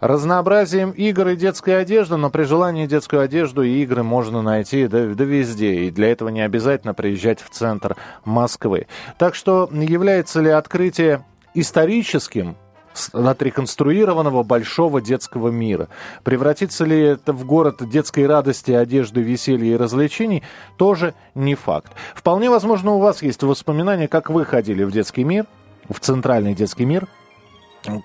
Разнообразием 0.00 0.90
игр 0.90 1.28
и 1.28 1.36
детской 1.36 1.80
одежды, 1.80 2.16
но 2.16 2.30
при 2.30 2.42
желании 2.42 2.86
детскую 2.86 3.22
одежду 3.22 3.62
и 3.62 3.82
игры 3.82 4.02
можно 4.02 4.42
найти 4.42 4.88
да, 4.88 5.06
да 5.06 5.24
везде. 5.24 5.84
И 5.84 5.90
для 5.90 6.10
этого 6.10 6.30
не 6.30 6.42
обязательно 6.42 6.94
приезжать 6.94 7.40
в 7.40 7.50
центр 7.50 7.96
Москвы. 8.24 8.88
Так 9.18 9.36
что 9.36 9.68
является 9.72 10.40
ли 10.40 10.50
открытие 10.50 11.24
историческим 11.54 12.56
с- 12.94 13.10
от 13.12 13.42
реконструированного 13.42 14.42
большого 14.42 15.02
детского 15.02 15.48
мира. 15.48 15.88
Превратится 16.22 16.84
ли 16.84 16.98
это 16.98 17.32
в 17.32 17.44
город 17.44 17.86
детской 17.88 18.26
радости, 18.26 18.70
одежды, 18.72 19.20
веселья 19.20 19.74
и 19.74 19.76
развлечений, 19.76 20.42
тоже 20.78 21.14
не 21.34 21.54
факт. 21.54 21.92
Вполне 22.14 22.48
возможно, 22.48 22.92
у 22.92 23.00
вас 23.00 23.22
есть 23.22 23.42
воспоминания, 23.42 24.08
как 24.08 24.30
вы 24.30 24.44
ходили 24.44 24.84
в 24.84 24.92
детский 24.92 25.24
мир, 25.24 25.46
в 25.90 26.00
центральный 26.00 26.54
детский 26.54 26.86
мир, 26.86 27.06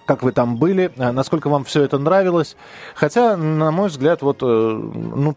как 0.05 0.23
вы 0.23 0.33
там 0.33 0.57
были, 0.57 0.91
а, 0.97 1.13
насколько 1.13 1.49
вам 1.49 1.63
все 1.63 1.83
это 1.83 1.97
нравилось. 1.97 2.57
Хотя, 2.95 3.37
на 3.37 3.71
мой 3.71 3.87
взгляд, 3.87 4.21
вот, 4.21 4.39
э, 4.41 4.45
ну, 4.45 5.35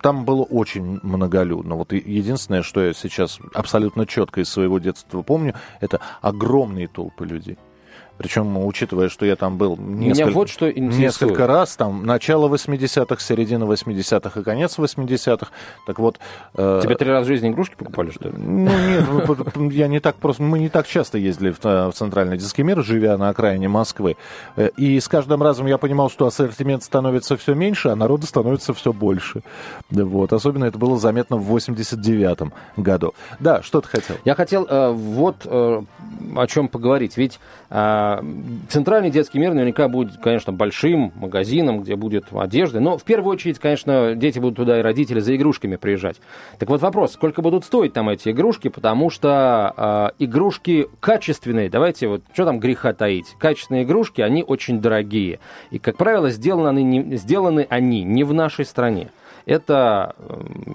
там 0.00 0.24
было 0.24 0.42
очень 0.42 1.00
многолюдно. 1.02 1.74
Вот 1.74 1.92
единственное, 1.92 2.62
что 2.62 2.80
я 2.84 2.92
сейчас 2.92 3.40
абсолютно 3.52 4.06
четко 4.06 4.40
из 4.42 4.48
своего 4.48 4.78
детства 4.78 5.22
помню, 5.22 5.54
это 5.80 6.00
огромные 6.22 6.86
толпы 6.86 7.26
людей. 7.26 7.58
Причем, 8.16 8.56
учитывая, 8.64 9.08
что 9.08 9.26
я 9.26 9.36
там 9.36 9.56
был 9.56 9.76
несколько, 9.76 10.30
вот 10.30 10.48
что 10.48 10.70
несколько 10.72 11.46
раз, 11.46 11.76
там, 11.76 12.06
начало 12.06 12.48
80-х, 12.48 13.20
середина 13.20 13.64
80-х 13.64 14.40
и 14.40 14.42
конец 14.44 14.78
80-х. 14.78 15.48
Так 15.86 15.98
вот... 15.98 16.18
э, 16.54 16.80
Тебе 16.82 16.94
три 16.96 17.10
раза 17.10 17.24
в 17.24 17.28
жизни 17.28 17.48
игрушки 17.50 17.74
покупали, 17.76 18.10
что 18.10 18.28
ли? 18.28 18.34
ну 18.36 18.70
нет, 18.70 19.04
ну, 19.54 19.70
я 19.70 19.88
не 19.88 20.00
так 20.00 20.16
просто, 20.16 20.42
мы 20.42 20.58
не 20.58 20.68
так 20.68 20.86
часто 20.86 21.18
ездили 21.18 21.50
в, 21.50 21.58
э, 21.64 21.90
центральный 21.94 22.38
детский 22.38 22.62
мир, 22.62 22.82
живя 22.84 23.16
на 23.18 23.30
окраине 23.30 23.68
Москвы. 23.68 24.16
Э, 24.56 24.70
И 24.76 25.00
с 25.00 25.08
каждым 25.08 25.42
разом 25.42 25.66
я 25.66 25.78
понимал, 25.78 26.08
что 26.10 26.26
ассортимент 26.26 26.82
становится 26.84 27.36
все 27.36 27.54
меньше, 27.54 27.88
а 27.88 27.96
народу 27.96 28.26
становится 28.26 28.74
все 28.74 28.92
больше. 28.92 29.42
Вот. 29.90 30.32
Особенно 30.32 30.64
это 30.66 30.78
было 30.78 30.98
заметно 30.98 31.36
в 31.36 31.54
89-м 31.56 32.52
году. 32.76 33.14
Да, 33.40 33.62
что 33.62 33.80
ты 33.80 33.88
хотел? 33.88 34.16
Я 34.24 34.34
хотел 34.34 34.66
э, 34.68 34.90
вот 34.92 35.36
э, 35.44 35.82
о 36.36 36.46
чем 36.46 36.68
поговорить. 36.68 37.16
Ведь 37.16 37.40
э, 37.70 37.76
центральный 38.68 39.10
детский 39.10 39.38
мир 39.38 39.54
наверняка 39.54 39.88
будет, 39.88 40.18
конечно, 40.18 40.52
большим 40.52 41.12
магазином, 41.16 41.82
где 41.82 41.96
будет 41.96 42.26
одежда. 42.32 42.80
Но 42.80 42.98
в 42.98 43.04
первую 43.04 43.34
очередь, 43.34 43.58
конечно, 43.58 44.14
дети 44.14 44.38
будут 44.38 44.56
туда 44.56 44.78
и 44.78 44.82
родители 44.82 45.20
за 45.20 45.36
игрушками 45.36 45.76
приезжать. 45.76 46.16
Так 46.58 46.68
вот 46.68 46.80
вопрос, 46.80 47.12
сколько 47.12 47.42
будут 47.42 47.64
стоить 47.64 47.92
там 47.92 48.08
эти 48.08 48.30
игрушки, 48.30 48.68
потому 48.68 49.10
что 49.10 50.12
э, 50.18 50.24
игрушки 50.24 50.88
качественные, 51.00 51.70
давайте 51.70 52.08
вот, 52.08 52.22
что 52.32 52.44
там 52.44 52.60
греха 52.60 52.92
таить, 52.92 53.34
качественные 53.38 53.84
игрушки, 53.84 54.20
они 54.20 54.42
очень 54.42 54.80
дорогие. 54.80 55.40
И, 55.70 55.78
как 55.78 55.96
правило, 55.96 56.30
сделаны 56.30 56.68
они 56.68 56.84
не, 56.84 57.16
сделаны 57.16 57.66
они 57.68 58.02
не 58.02 58.24
в 58.24 58.32
нашей 58.32 58.64
стране. 58.64 59.10
Это 59.46 60.14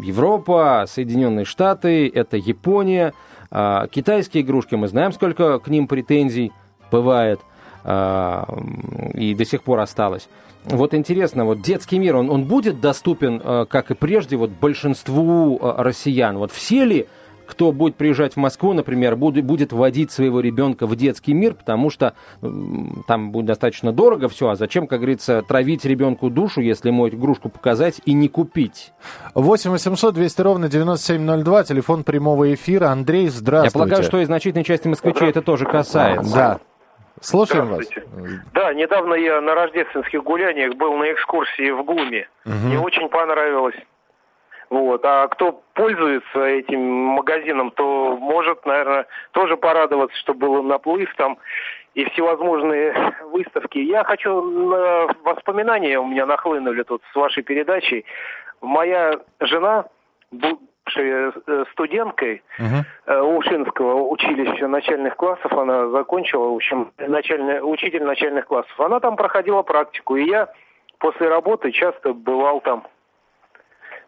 Европа, 0.04 0.86
Соединенные 0.88 1.46
Штаты, 1.46 2.10
это 2.14 2.38
Япония. 2.38 3.14
А, 3.52 3.88
Китайские 3.88 4.44
игрушки, 4.44 4.76
мы 4.76 4.88
знаем, 4.88 5.12
сколько 5.12 5.60
к 5.60 5.68
ним 5.70 5.88
претензий 5.88 6.52
бывает 6.92 7.40
а, 7.84 8.46
и 9.14 9.34
до 9.34 9.46
сих 9.46 9.64
пор 9.64 9.80
осталось. 9.80 10.30
Вот 10.66 10.94
интересно, 10.94 11.46
вот 11.46 11.62
детский 11.62 12.00
мир, 12.00 12.18
он, 12.18 12.30
он 12.30 12.44
будет 12.44 12.82
доступен, 12.82 13.42
э, 13.44 13.66
как 13.70 13.92
и 13.92 13.94
прежде, 13.96 14.36
вот 14.36 14.50
большинству 14.52 15.58
э, 15.58 15.74
россиян? 15.78 16.38
Вот 16.38 16.52
все 16.52 16.84
ли, 16.84 17.08
кто 17.48 17.72
будет 17.72 17.96
приезжать 17.96 18.34
в 18.34 18.38
Москву, 18.38 18.74
например, 18.74 19.16
будет, 19.16 19.46
будет 19.46 19.74
вводить 19.74 20.12
своего 20.12 20.42
ребенка 20.42 20.86
в 20.86 20.96
детский 20.96 21.34
мир, 21.34 21.56
потому 21.56 21.90
что 21.90 22.14
там 23.08 23.32
будет 23.32 23.46
достаточно 23.46 23.92
дорого 23.92 24.28
все, 24.30 24.50
а 24.50 24.56
зачем, 24.56 24.86
как 24.86 25.00
говорится, 25.00 25.42
травить 25.48 25.86
ребенку 25.86 26.30
душу, 26.30 26.62
если 26.62 26.90
ему 26.90 27.08
эту 27.08 27.16
игрушку 27.16 27.50
показать 27.50 28.02
и 28.06 28.14
не 28.14 28.28
купить? 28.28 28.92
8 29.34 29.72
800 29.72 30.14
200 30.14 30.42
ровно 30.42 30.70
9702, 30.70 31.64
телефон 31.64 32.04
прямого 32.04 32.54
эфира. 32.54 32.90
Андрей, 32.90 33.26
Я 33.26 33.32
здравствуйте. 33.32 33.74
полагаю, 33.74 34.04
что 34.04 34.20
и 34.20 34.26
значительной 34.26 34.64
части 34.64 34.88
москвичей 34.88 35.30
это 35.30 35.42
тоже 35.42 35.66
касается. 35.66 36.36
Да. 36.36 36.60
Слушаем 37.22 37.68
вас. 37.68 37.90
Да, 38.54 38.74
недавно 38.74 39.14
я 39.16 39.42
на 39.42 39.56
рождественских 39.56 40.24
гуляниях 40.24 40.76
был 40.76 40.96
на 40.96 41.12
экскурсии 41.12 41.72
в 41.72 41.84
ГУМе. 41.84 42.28
Мне 42.46 42.80
очень 42.80 43.10
понравилось. 43.10 43.76
Вот. 44.70 45.04
А 45.04 45.28
кто 45.28 45.62
пользуется 45.74 46.40
этим 46.46 46.80
магазином, 46.80 47.72
то 47.72 48.16
может, 48.18 48.66
наверное, 48.66 49.08
тоже 49.32 49.58
порадоваться, 49.58 50.16
что 50.20 50.34
был 50.34 50.62
наплыв 50.64 51.14
там 51.16 51.38
и 51.96 52.06
всевозможные 52.06 52.94
выставки. 53.32 53.80
Я 53.80 54.04
хочу, 54.04 54.42
на- 54.42 55.08
воспоминания 55.24 56.00
у 56.00 56.06
меня 56.08 56.26
нахлынули 56.28 56.84
тут 56.84 57.02
с 57.12 57.16
вашей 57.16 57.42
передачей. 57.44 58.06
Моя 58.62 59.20
жена, 59.40 59.86
бывшая 60.90 61.32
э, 61.48 61.66
студенткой, 61.72 62.42
Мгм. 62.58 62.86
э, 63.06 63.20
Ушинского 63.22 64.08
училища 64.10 64.68
начальных 64.68 65.16
классов, 65.16 65.52
она 65.54 65.88
закончила, 65.90 66.50
в 66.50 66.56
общем, 66.56 66.92
начальный, 66.98 67.60
учитель 67.62 68.04
начальных 68.04 68.46
классов. 68.48 68.80
Она 68.80 69.00
там 69.00 69.16
проходила 69.16 69.62
практику, 69.62 70.16
и 70.16 70.26
я 70.26 70.50
после 71.00 71.28
работы 71.30 71.72
часто 71.72 72.14
бывал 72.14 72.62
там, 72.62 72.84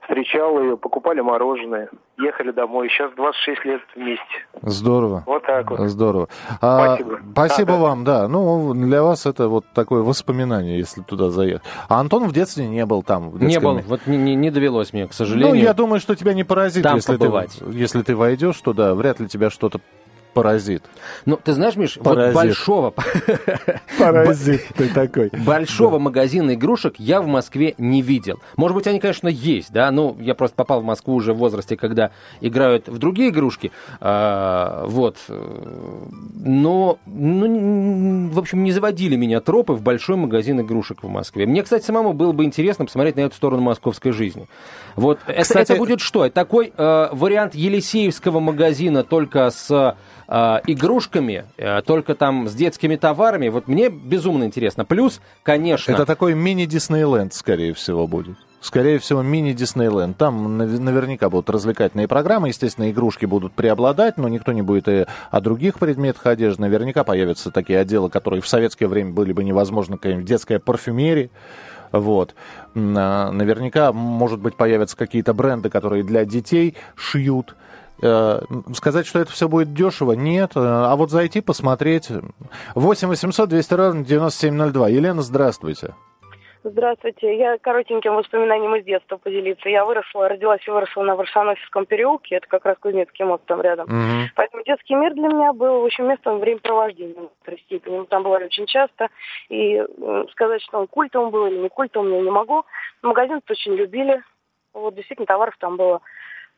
встречал 0.03 0.59
ее, 0.61 0.77
покупали 0.77 1.21
мороженое, 1.21 1.89
ехали 2.17 2.51
домой. 2.51 2.89
Сейчас 2.89 3.11
26 3.15 3.65
лет 3.65 3.81
вместе. 3.95 4.23
Здорово. 4.61 5.23
Вот 5.25 5.43
так 5.43 5.69
вот. 5.69 5.79
Здорово. 5.89 6.27
А, 6.61 6.95
Спасибо. 6.95 7.19
спасибо 7.31 7.71
Да, 7.71 7.77
да. 7.77 7.81
вам, 7.83 8.03
да. 8.03 8.27
Ну, 8.27 8.73
для 8.73 9.03
вас 9.03 9.25
это 9.25 9.47
вот 9.47 9.65
такое 9.73 10.01
воспоминание, 10.03 10.77
если 10.77 11.01
туда 11.01 11.29
заехать. 11.29 11.63
А 11.89 11.99
Антон 11.99 12.27
в 12.27 12.33
детстве 12.33 12.67
не 12.67 12.85
был 12.85 13.03
там. 13.03 13.29
в 13.29 13.41
Не 13.43 13.59
был, 13.59 13.79
вот 13.87 14.07
не, 14.07 14.17
не- 14.17 14.35
не 14.35 14.51
довелось 14.51 14.93
мне, 14.93 15.07
к 15.07 15.13
сожалению. 15.13 15.55
Ну, 15.55 15.55
я 15.55 15.73
думаю, 15.73 15.99
что 15.99 16.15
тебя 16.15 16.33
не 16.33 16.43
поразит, 16.43 16.83
Там 16.83 16.95
если 16.95 17.17
ты, 17.17 17.29
если 17.71 18.01
ты 18.01 18.15
войдешь 18.15 18.59
туда, 18.59 18.93
вряд 18.95 19.19
ли 19.19 19.27
тебя 19.27 19.49
что-то 19.49 19.79
Паразит. 20.33 20.83
Ну, 21.25 21.37
ты 21.43 21.53
знаешь, 21.53 21.75
Миш, 21.75 21.97
Паразит. 22.01 22.33
вот 22.33 22.43
большого... 22.43 22.93
Паразит 23.99 24.63
ты 24.75 24.87
такой. 24.89 25.29
Большого 25.45 25.99
магазина 25.99 26.53
игрушек 26.53 26.95
я 26.97 27.21
в 27.21 27.27
Москве 27.27 27.75
не 27.77 28.01
видел. 28.01 28.39
Может 28.55 28.75
быть, 28.75 28.87
они, 28.87 28.99
конечно, 28.99 29.27
есть, 29.27 29.71
да, 29.71 29.91
ну, 29.91 30.15
я 30.19 30.35
просто 30.35 30.55
попал 30.55 30.81
в 30.81 30.83
Москву 30.85 31.15
уже 31.15 31.33
в 31.33 31.37
возрасте, 31.37 31.75
когда 31.75 32.11
играют 32.39 32.87
в 32.87 32.97
другие 32.97 33.29
игрушки, 33.29 33.71
а, 33.99 34.85
вот. 34.87 35.17
Но, 35.27 36.97
ну, 37.05 38.29
в 38.29 38.39
общем, 38.39 38.63
не 38.63 38.71
заводили 38.71 39.15
меня 39.15 39.41
тропы 39.41 39.73
в 39.73 39.81
большой 39.81 40.15
магазин 40.15 40.61
игрушек 40.61 41.03
в 41.03 41.07
Москве. 41.07 41.45
Мне, 41.45 41.63
кстати, 41.63 41.83
самому 41.83 42.13
было 42.13 42.31
бы 42.31 42.45
интересно 42.45 42.85
посмотреть 42.85 43.15
на 43.17 43.21
эту 43.21 43.35
сторону 43.35 43.61
московской 43.61 44.11
жизни. 44.11 44.47
Вот, 44.95 45.19
это, 45.27 45.41
Кстати- 45.41 45.71
это 45.71 45.75
будет 45.79 45.99
что? 46.01 46.25
Это 46.25 46.35
такой 46.35 46.73
э, 46.75 47.09
вариант 47.11 47.55
Елисеевского 47.55 48.39
магазина 48.39 49.03
только 49.03 49.49
с 49.49 49.69
э, 49.71 49.95
игрушками, 50.31 51.45
э, 51.57 51.81
только 51.81 52.15
там 52.15 52.47
с 52.47 52.53
детскими 52.53 52.95
товарами. 52.95 53.49
Вот 53.49 53.67
мне 53.67 53.89
безумно 53.89 54.45
интересно. 54.45 54.85
Плюс, 54.85 55.21
конечно... 55.43 55.91
Это 55.91 56.05
такой 56.05 56.33
мини-Диснейленд, 56.35 57.33
скорее 57.33 57.73
всего, 57.73 58.07
будет. 58.07 58.37
Скорее 58.61 58.99
всего, 58.99 59.23
мини-Диснейленд. 59.23 60.15
Там 60.17 60.57
нав- 60.57 60.79
наверняка 60.79 61.29
будут 61.29 61.49
развлекательные 61.49 62.07
программы. 62.07 62.49
Естественно, 62.49 62.89
игрушки 62.91 63.25
будут 63.25 63.53
преобладать, 63.53 64.17
но 64.17 64.29
никто 64.29 64.51
не 64.51 64.61
будет 64.61 64.87
и 64.87 65.05
о 65.31 65.41
других 65.41 65.79
предметах 65.79 66.25
одежды. 66.27 66.61
Наверняка 66.61 67.03
появятся 67.03 67.51
такие 67.51 67.79
отделы, 67.79 68.09
которые 68.09 68.41
в 68.41 68.47
советское 68.47 68.87
время 68.87 69.11
были 69.11 69.33
бы 69.33 69.43
невозможны. 69.43 69.97
Какая-нибудь 69.97 70.25
детская 70.27 70.59
парфюмерия. 70.59 71.29
Вот. 71.91 72.35
А, 72.75 73.31
Наверняка, 73.31 73.91
может 73.91 74.39
быть, 74.39 74.55
появятся 74.55 74.95
какие-то 74.95 75.33
бренды, 75.33 75.69
которые 75.69 76.03
для 76.03 76.23
детей 76.23 76.75
шьют. 76.95 77.55
Э, 78.01 78.41
Сказать, 78.73 79.07
что 79.07 79.19
это 79.19 79.31
все 79.31 79.47
будет 79.47 79.73
дешево, 79.73 80.13
нет. 80.13 80.51
А 80.55 80.95
вот 80.95 81.11
зайти, 81.11 81.41
посмотреть. 81.41 82.09
8 82.75 83.07
800 83.07 83.49
200 83.49 83.73
ровно 83.73 84.05
9702. 84.05 84.89
Елена, 84.89 85.21
здравствуйте. 85.21 85.93
Здравствуйте. 86.63 87.37
Я 87.37 87.57
коротеньким 87.57 88.13
воспоминанием 88.13 88.75
из 88.75 88.85
детства 88.85 89.17
поделиться. 89.17 89.67
Я 89.67 89.83
выросла, 89.83 90.29
родилась 90.29 90.61
и 90.67 90.69
выросла 90.69 91.01
на 91.01 91.15
Варшановском 91.15 91.87
переулке. 91.87 92.35
Это 92.35 92.47
как 92.47 92.65
раз 92.65 92.77
Кузнецкий 92.79 93.25
мост 93.25 93.43
там 93.45 93.61
рядом. 93.61 93.87
Мгм. 93.87 94.29
Поэтому 94.35 94.63
детский 94.63 94.93
мир 94.93 95.13
для 95.15 95.27
меня 95.27 95.53
был, 95.53 95.81
в 95.81 95.85
общем, 95.85 96.07
местом 96.07 96.39
времяпровождения 96.39 97.15
в 97.15 97.21
некоторой 97.21 97.59
степени. 97.61 97.97
Мы 97.99 98.05
там 98.05 98.21
бывали 98.21 98.45
очень 98.45 98.67
часто. 98.67 99.07
И 99.49 99.81
сказать, 100.33 100.61
что 100.61 100.79
он 100.79 100.87
культовым 100.87 101.31
был 101.31 101.47
или 101.47 101.57
не 101.57 101.69
культовым, 101.69 102.13
я 102.13 102.21
не 102.21 102.29
могу. 102.29 102.63
Магазин 103.01 103.41
очень 103.49 103.73
любили. 103.73 104.21
Вот 104.73 104.93
действительно 104.93 105.25
товаров 105.25 105.55
там 105.59 105.77
было 105.77 106.01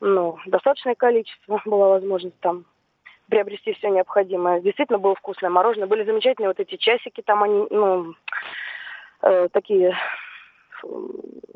ну, 0.04 0.38
достаточное 0.46 0.94
количество. 0.94 1.60
Была 1.64 1.88
возможность 1.88 2.38
там 2.40 2.64
приобрести 3.28 3.72
все 3.72 3.88
необходимое. 3.88 4.60
Действительно 4.60 4.98
было 4.98 5.14
вкусное 5.14 5.50
мороженое. 5.50 5.88
Были 5.88 6.04
замечательные 6.04 6.50
вот 6.50 6.60
эти 6.60 6.76
часики 6.76 7.22
там, 7.22 7.42
они, 7.42 7.66
ну, 7.70 8.14
э, 9.22 9.48
такие 9.50 9.96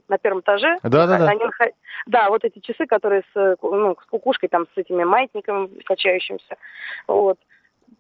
на 0.09 0.17
первом 0.17 0.41
этаже. 0.41 0.77
Да-да-да. 0.83 1.29
Они 1.29 1.45
нахо- 1.45 1.75
Да, 2.07 2.31
вот 2.31 2.43
эти 2.45 2.61
часы, 2.61 2.87
которые 2.87 3.23
с, 3.35 3.37
э, 3.37 3.57
ну, 3.61 3.95
с 4.03 4.07
кукушкой, 4.07 4.49
там, 4.49 4.67
с 4.75 4.79
этими 4.79 5.05
маятниками 5.05 5.69
качающимися. 5.85 6.57
Вот. 7.07 7.39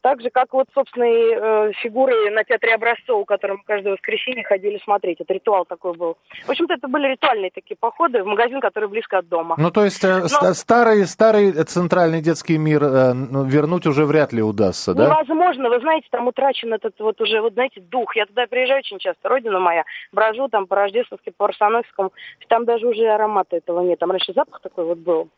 Так 0.00 0.20
же, 0.22 0.30
как 0.30 0.52
вот, 0.52 0.66
собственно, 0.74 1.04
и 1.04 1.34
э, 1.34 1.72
фигуры 1.82 2.30
на 2.30 2.44
театре 2.44 2.74
Образцова, 2.74 3.24
которые 3.24 3.58
мы 3.58 3.64
каждое 3.66 3.94
воскресенье 3.94 4.44
ходили 4.44 4.80
смотреть. 4.84 5.20
Это 5.20 5.34
ритуал 5.34 5.64
такой 5.64 5.94
был. 5.94 6.16
В 6.46 6.50
общем-то, 6.50 6.74
это 6.74 6.88
были 6.88 7.08
ритуальные 7.08 7.50
такие 7.50 7.76
походы 7.76 8.22
в 8.22 8.26
магазин, 8.26 8.60
который 8.60 8.88
близко 8.88 9.18
от 9.18 9.28
дома. 9.28 9.56
Ну, 9.58 9.70
то 9.70 9.84
есть 9.84 10.02
э, 10.04 10.20
Но- 10.20 10.54
старый, 10.54 11.04
старый 11.06 11.52
центральный 11.64 12.20
детский 12.20 12.58
мир 12.58 12.82
э, 12.84 13.12
ну, 13.12 13.44
вернуть 13.44 13.86
уже 13.86 14.04
вряд 14.04 14.32
ли 14.32 14.42
удастся, 14.42 14.94
да? 14.94 15.06
Невозможно, 15.06 15.68
вы 15.68 15.80
знаете, 15.80 16.06
там 16.10 16.28
утрачен 16.28 16.72
этот 16.72 16.94
вот 17.00 17.20
уже, 17.20 17.40
вот 17.40 17.54
знаете, 17.54 17.80
дух. 17.80 18.14
Я 18.16 18.26
туда 18.26 18.46
приезжаю 18.46 18.78
очень 18.80 18.98
часто, 18.98 19.28
родина 19.28 19.58
моя, 19.58 19.84
брожу 20.12 20.48
там 20.48 20.66
по 20.66 20.76
Рождественски, 20.76 21.30
по 21.36 21.46
Арсановскому, 21.46 22.12
там 22.48 22.64
даже 22.64 22.86
уже 22.86 23.06
аромата 23.06 23.56
этого 23.56 23.80
нет. 23.80 23.98
Там 23.98 24.10
раньше 24.10 24.32
запах 24.32 24.60
такой 24.60 24.84
вот 24.84 24.98
был 24.98 25.28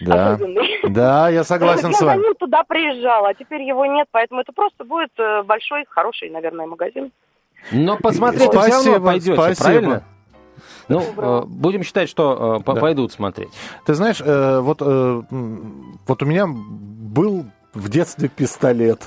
Да. 0.00 0.34
особенный. 0.34 0.78
Да, 0.88 1.28
я 1.30 1.42
согласен 1.44 1.88
я 1.88 1.94
с 1.94 2.00
вами. 2.02 2.22
ним 2.22 2.34
туда 2.34 2.62
приезжала, 2.64 3.28
а 3.30 3.34
теперь 3.34 3.62
его 3.62 3.86
нет, 3.86 3.99
поэтому 4.10 4.40
это 4.40 4.52
просто 4.52 4.84
будет 4.84 5.10
э, 5.18 5.42
большой, 5.42 5.84
хороший, 5.88 6.30
наверное, 6.30 6.66
магазин. 6.66 7.12
Но 7.72 7.96
посмотреть 7.96 8.50
все 8.50 8.68
равно 8.70 9.00
пойдете, 9.00 9.34
спасибо. 9.34 9.64
правильно? 9.64 10.02
Ну, 10.88 11.02
э, 11.16 11.42
будем 11.46 11.82
считать, 11.84 12.08
что 12.08 12.58
э, 12.60 12.64
по- 12.64 12.74
Да. 12.74 12.80
пойдут 12.80 13.12
смотреть. 13.12 13.50
Ты 13.86 13.94
знаешь, 13.94 14.20
э, 14.20 14.60
вот, 14.60 14.82
э, 14.82 15.22
вот 16.06 16.22
у 16.22 16.26
меня 16.26 16.46
был 16.48 17.29
в 17.74 17.88
детстве 17.88 18.28
пистолет. 18.28 19.02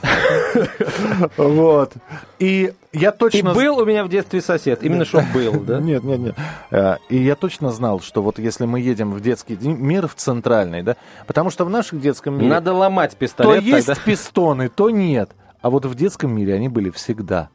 Вот. 1.38 1.94
И 2.40 2.74
я 2.92 3.10
И 3.10 3.18
точно... 3.18 3.54
был 3.54 3.78
у 3.80 3.86
меня 3.86 4.04
в 4.04 4.10
детстве 4.10 4.42
сосед, 4.42 4.84
именно 4.84 5.06
что 5.06 5.24
был, 5.34 5.54
да? 5.62 5.80
Нет, 5.82 6.04
нет, 6.04 6.20
нет. 6.20 6.36
Э, 6.72 6.98
И 7.10 7.18
я 7.18 7.36
точно 7.36 7.72
знал, 7.72 8.00
что 8.02 8.22
вот 8.22 8.40
если 8.40 8.66
мы 8.66 8.80
едем 8.80 9.12
в 9.14 9.22
детский 9.22 9.58
мир, 9.58 10.08
в 10.08 10.16
центральный, 10.16 10.84
да, 10.84 10.96
потому 11.28 11.50
что 11.50 11.66
в 11.66 11.70
нашем 11.70 12.00
детском 12.00 12.36
мире 12.36 12.50
Надо 12.50 12.74
ломать 12.74 13.12
то 13.12 13.18
пистолет 13.18 13.64
есть 13.64 13.88
тогда. 13.88 14.02
пистоны, 14.04 14.70
то 14.70 14.90
нет. 14.90 15.32
А 15.62 15.70
вот 15.70 15.86
в 15.86 15.96
детском 15.96 16.36
мире 16.36 16.54
они 16.56 16.70
были 16.70 16.90
всегда. 16.92 17.50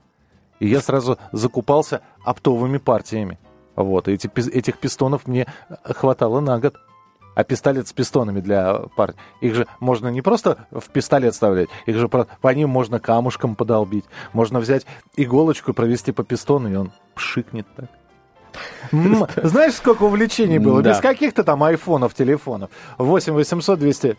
И 0.60 0.66
я 0.66 0.80
сразу 0.80 1.18
закупался 1.32 2.00
оптовыми 2.24 2.78
партиями. 2.78 3.38
Вот, 3.76 4.08
и 4.08 4.12
эти, 4.12 4.28
этих 4.50 4.78
пистонов 4.78 5.26
мне 5.28 5.46
хватало 5.84 6.40
на 6.40 6.58
год. 6.58 6.74
А 7.38 7.44
пистолет 7.44 7.86
с 7.86 7.92
пистонами 7.92 8.40
для 8.40 8.80
пар... 8.96 9.14
Их 9.40 9.54
же 9.54 9.68
можно 9.78 10.08
не 10.08 10.22
просто 10.22 10.66
в 10.72 10.88
пистолет 10.88 11.34
вставлять, 11.34 11.68
их 11.86 11.96
же 11.96 12.08
по 12.08 12.48
ним 12.52 12.68
можно 12.68 12.98
камушком 12.98 13.54
подолбить. 13.54 14.04
Можно 14.32 14.58
взять 14.58 14.84
иголочку, 15.14 15.72
провести 15.72 16.10
по 16.10 16.24
пистону, 16.24 16.68
и 16.68 16.74
он 16.74 16.90
пшикнет 17.14 17.64
так. 17.76 17.86
Знаешь, 19.44 19.74
сколько 19.74 20.02
увлечений 20.02 20.58
было? 20.58 20.82
Да. 20.82 20.90
Без 20.90 20.98
каких-то 20.98 21.44
там 21.44 21.62
айфонов, 21.62 22.12
телефонов. 22.12 22.70
8 22.98 23.32
800 23.32 23.78
200 23.78 24.16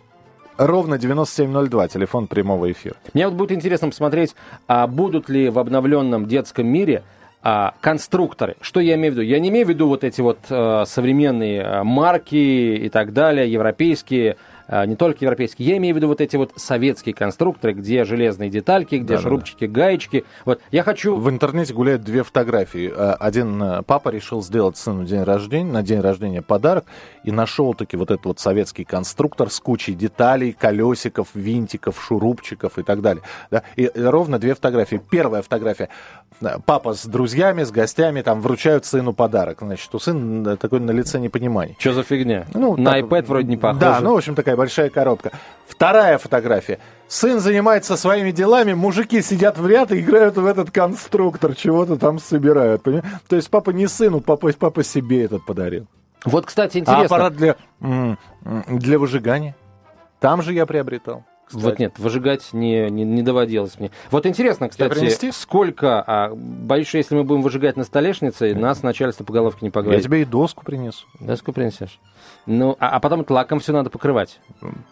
ровно 0.55 0.97
9702, 0.97 1.89
телефон 1.89 2.27
прямого 2.27 2.71
эфира. 2.71 2.95
Мне 3.13 3.27
вот 3.27 3.35
будет 3.35 3.51
интересно 3.51 3.89
посмотреть, 3.89 4.33
а 4.65 4.87
будут 4.87 5.27
ли 5.27 5.49
в 5.49 5.59
обновленном 5.59 6.25
детском 6.25 6.67
мире 6.67 7.03
а, 7.41 7.73
конструкторы. 7.79 8.57
Что 8.61 8.79
я 8.79 8.95
имею 8.95 9.13
в 9.13 9.17
виду? 9.17 9.25
Я 9.25 9.39
не 9.39 9.49
имею 9.49 9.65
в 9.65 9.69
виду 9.69 9.87
вот 9.87 10.03
эти 10.03 10.19
вот 10.19 10.39
э, 10.49 10.83
современные 10.85 11.61
э, 11.61 11.83
марки 11.83 12.35
и 12.35 12.89
так 12.89 13.13
далее, 13.13 13.49
европейские, 13.49 14.35
не 14.85 14.95
только 14.95 15.25
европейские. 15.25 15.67
Я 15.69 15.77
имею 15.77 15.95
в 15.95 15.97
виду 15.97 16.07
вот 16.07 16.21
эти 16.21 16.35
вот 16.35 16.51
советские 16.55 17.15
конструкторы, 17.15 17.73
где 17.73 18.03
железные 18.03 18.49
детальки, 18.49 18.95
где 18.95 19.05
Да-да-да. 19.15 19.21
шурупчики, 19.23 19.65
гаечки. 19.65 20.25
Вот 20.45 20.61
я 20.71 20.83
хочу... 20.83 21.15
В 21.15 21.29
интернете 21.29 21.73
гуляют 21.73 22.03
две 22.03 22.23
фотографии. 22.23 22.91
Э, 22.95 23.13
Один 23.19 23.61
э, 23.61 23.81
папа 23.83 24.09
решил 24.09 24.41
сделать 24.43 24.77
сыну 24.77 25.05
день 25.05 25.23
рождения, 25.23 25.71
на 25.71 25.81
день 25.83 25.99
рождения 26.01 26.41
подарок, 26.41 26.85
и 27.23 27.31
нашел 27.31 27.73
таки 27.73 27.97
вот 27.97 28.11
этот 28.11 28.25
вот 28.25 28.39
советский 28.39 28.83
конструктор 28.83 29.49
с 29.49 29.59
кучей 29.59 29.93
деталей, 29.93 30.51
колесиков, 30.53 31.29
винтиков, 31.33 32.01
шурупчиков 32.01 32.77
и 32.77 32.83
так 32.83 33.01
далее. 33.01 33.23
Да? 33.51 33.63
И 33.75 33.83
и 33.89 34.01
ровно 34.01 34.37
две 34.39 34.53
фотографии. 34.53 35.01
Первая 35.09 35.41
фотография. 35.41 35.89
э, 36.41 36.57
Папа 36.65 36.93
с 36.93 37.05
друзьями, 37.05 37.63
с 37.63 37.71
гостями, 37.71 38.21
там 38.21 38.41
вручают 38.41 38.85
сыну 38.85 39.13
подарок. 39.13 39.59
Значит, 39.61 39.93
у 39.95 39.99
сына 39.99 40.49
э, 40.49 40.57
такой 40.57 40.79
на 40.79 40.91
лице 40.91 41.19
непонимание. 41.19 41.75
Что 41.79 41.93
за 41.93 42.03
фигня? 42.03 42.45
Ну, 42.53 42.77
на 42.77 42.91
так- 42.91 43.05
iPad 43.05 43.25
вроде 43.25 43.47
не 43.47 43.57
похоже. 43.57 43.79
Да, 43.79 43.99
ну, 44.01 44.13
в 44.13 44.17
общем, 44.17 44.35
такая 44.35 44.55
большая 44.59 44.89
коробка. 44.89 45.31
Вторая 45.67 46.17
фотография. 46.17 46.79
Сын 47.07 47.39
занимается 47.39 47.97
своими 47.97 48.31
делами, 48.31 48.73
мужики 48.73 49.21
сидят 49.21 49.57
в 49.57 49.65
ряд 49.65 49.91
и 49.91 49.99
играют 49.99 50.35
в 50.35 50.45
этот 50.45 50.69
конструктор, 50.69 51.55
чего-то 51.55 51.95
там 51.95 52.19
собирают. 52.19 52.83
понимаешь? 52.83 53.05
То 53.27 53.35
есть 53.35 53.49
папа 53.49 53.71
не 53.71 53.87
сыну, 53.87 54.19
папа, 54.19 54.51
папа 54.59 54.83
себе 54.83 55.23
этот 55.23 55.45
подарил. 55.45 55.87
Вот, 56.25 56.45
кстати, 56.45 56.77
А 56.77 56.79
интересно. 56.81 57.05
аппарат 57.05 57.35
для, 57.35 57.55
для 58.67 58.99
выжигания? 58.99 59.55
Там 60.19 60.41
же 60.41 60.53
я 60.53 60.65
приобретал. 60.65 61.23
Кстати. 61.49 61.63
Вот 61.63 61.79
нет, 61.79 61.97
выжигать 61.97 62.53
не, 62.53 62.89
не, 62.89 63.03
не 63.03 63.23
доводилось 63.23 63.79
мне. 63.79 63.91
Вот 64.11 64.25
интересно, 64.25 64.69
кстати, 64.69 65.31
сколько, 65.31 66.03
а, 66.05 66.33
боюсь, 66.35 66.87
что 66.87 66.97
если 66.97 67.15
мы 67.15 67.23
будем 67.23 67.41
выжигать 67.41 67.75
на 67.75 67.83
столешнице, 67.83 68.53
нас 68.53 68.83
начальство 68.83 69.23
по 69.23 69.33
головке 69.33 69.59
не 69.61 69.67
Я 69.67 69.71
погладит. 69.71 70.03
тебе 70.03 70.21
и 70.21 70.25
доску 70.25 70.63
принесу. 70.63 71.07
Доску 71.19 71.51
принесешь. 71.51 71.99
Ну, 72.45 72.77
а, 72.79 72.89
а 72.89 72.99
потом 72.99 73.25
лаком 73.27 73.59
все 73.59 73.73
надо 73.73 73.89
покрывать. 73.89 74.39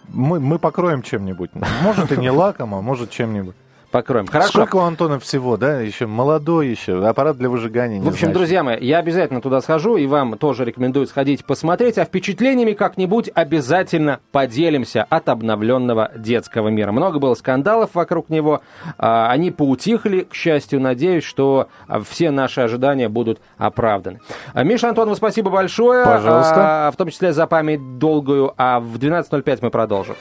Мы, 0.09 0.39
мы 0.39 0.59
покроем 0.59 1.03
чем-нибудь. 1.03 1.51
Может, 1.83 2.11
и 2.11 2.17
не 2.17 2.31
лаком, 2.31 2.73
а 2.75 2.81
может, 2.81 3.11
чем-нибудь. 3.11 3.55
Покроем. 3.91 4.27
Хорошо. 4.27 4.49
Сколько 4.49 4.75
у 4.75 4.79
Антона 4.79 5.17
всего, 5.17 5.55
да? 5.55 5.79
Еще 5.79 6.07
молодой 6.07 6.67
еще. 6.67 7.05
Аппарат 7.07 7.37
для 7.37 7.49
выжигания. 7.49 8.01
В 8.01 8.07
общем, 8.07 8.19
знаю, 8.19 8.33
друзья 8.33 8.63
мои, 8.63 8.77
я 8.81 8.97
обязательно 8.97 9.39
туда 9.39 9.61
схожу, 9.61 9.95
и 9.95 10.05
вам 10.05 10.37
тоже 10.37 10.65
рекомендую 10.65 11.07
сходить 11.07 11.45
посмотреть, 11.45 11.97
а 11.97 12.03
впечатлениями 12.03 12.73
как-нибудь 12.73 13.29
обязательно 13.33 14.19
поделимся 14.33 15.05
от 15.09 15.29
обновленного 15.29 16.11
детского 16.17 16.67
мира. 16.67 16.91
Много 16.91 17.19
было 17.19 17.33
скандалов 17.33 17.91
вокруг 17.93 18.29
него, 18.29 18.61
а, 18.97 19.31
они 19.31 19.51
поутихли, 19.51 20.21
к 20.21 20.33
счастью, 20.33 20.81
надеюсь, 20.81 21.23
что 21.23 21.69
а, 21.87 22.01
все 22.01 22.29
наши 22.29 22.59
ожидания 22.59 23.07
будут 23.07 23.39
оправданы. 23.57 24.19
А, 24.53 24.63
Миша 24.63 24.89
Антонов, 24.89 25.15
спасибо 25.15 25.49
большое, 25.49 26.05
Пожалуйста. 26.05 26.91
в 26.93 26.97
том 26.97 27.09
числе 27.09 27.31
за 27.31 27.47
память 27.47 27.99
долгую, 27.99 28.53
а 28.57 28.81
в 28.81 28.97
12.05 28.97 29.59
мы 29.61 29.69
продолжим. 29.69 30.15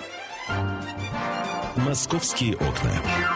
«Московские 1.76 2.54
окна». 2.54 3.35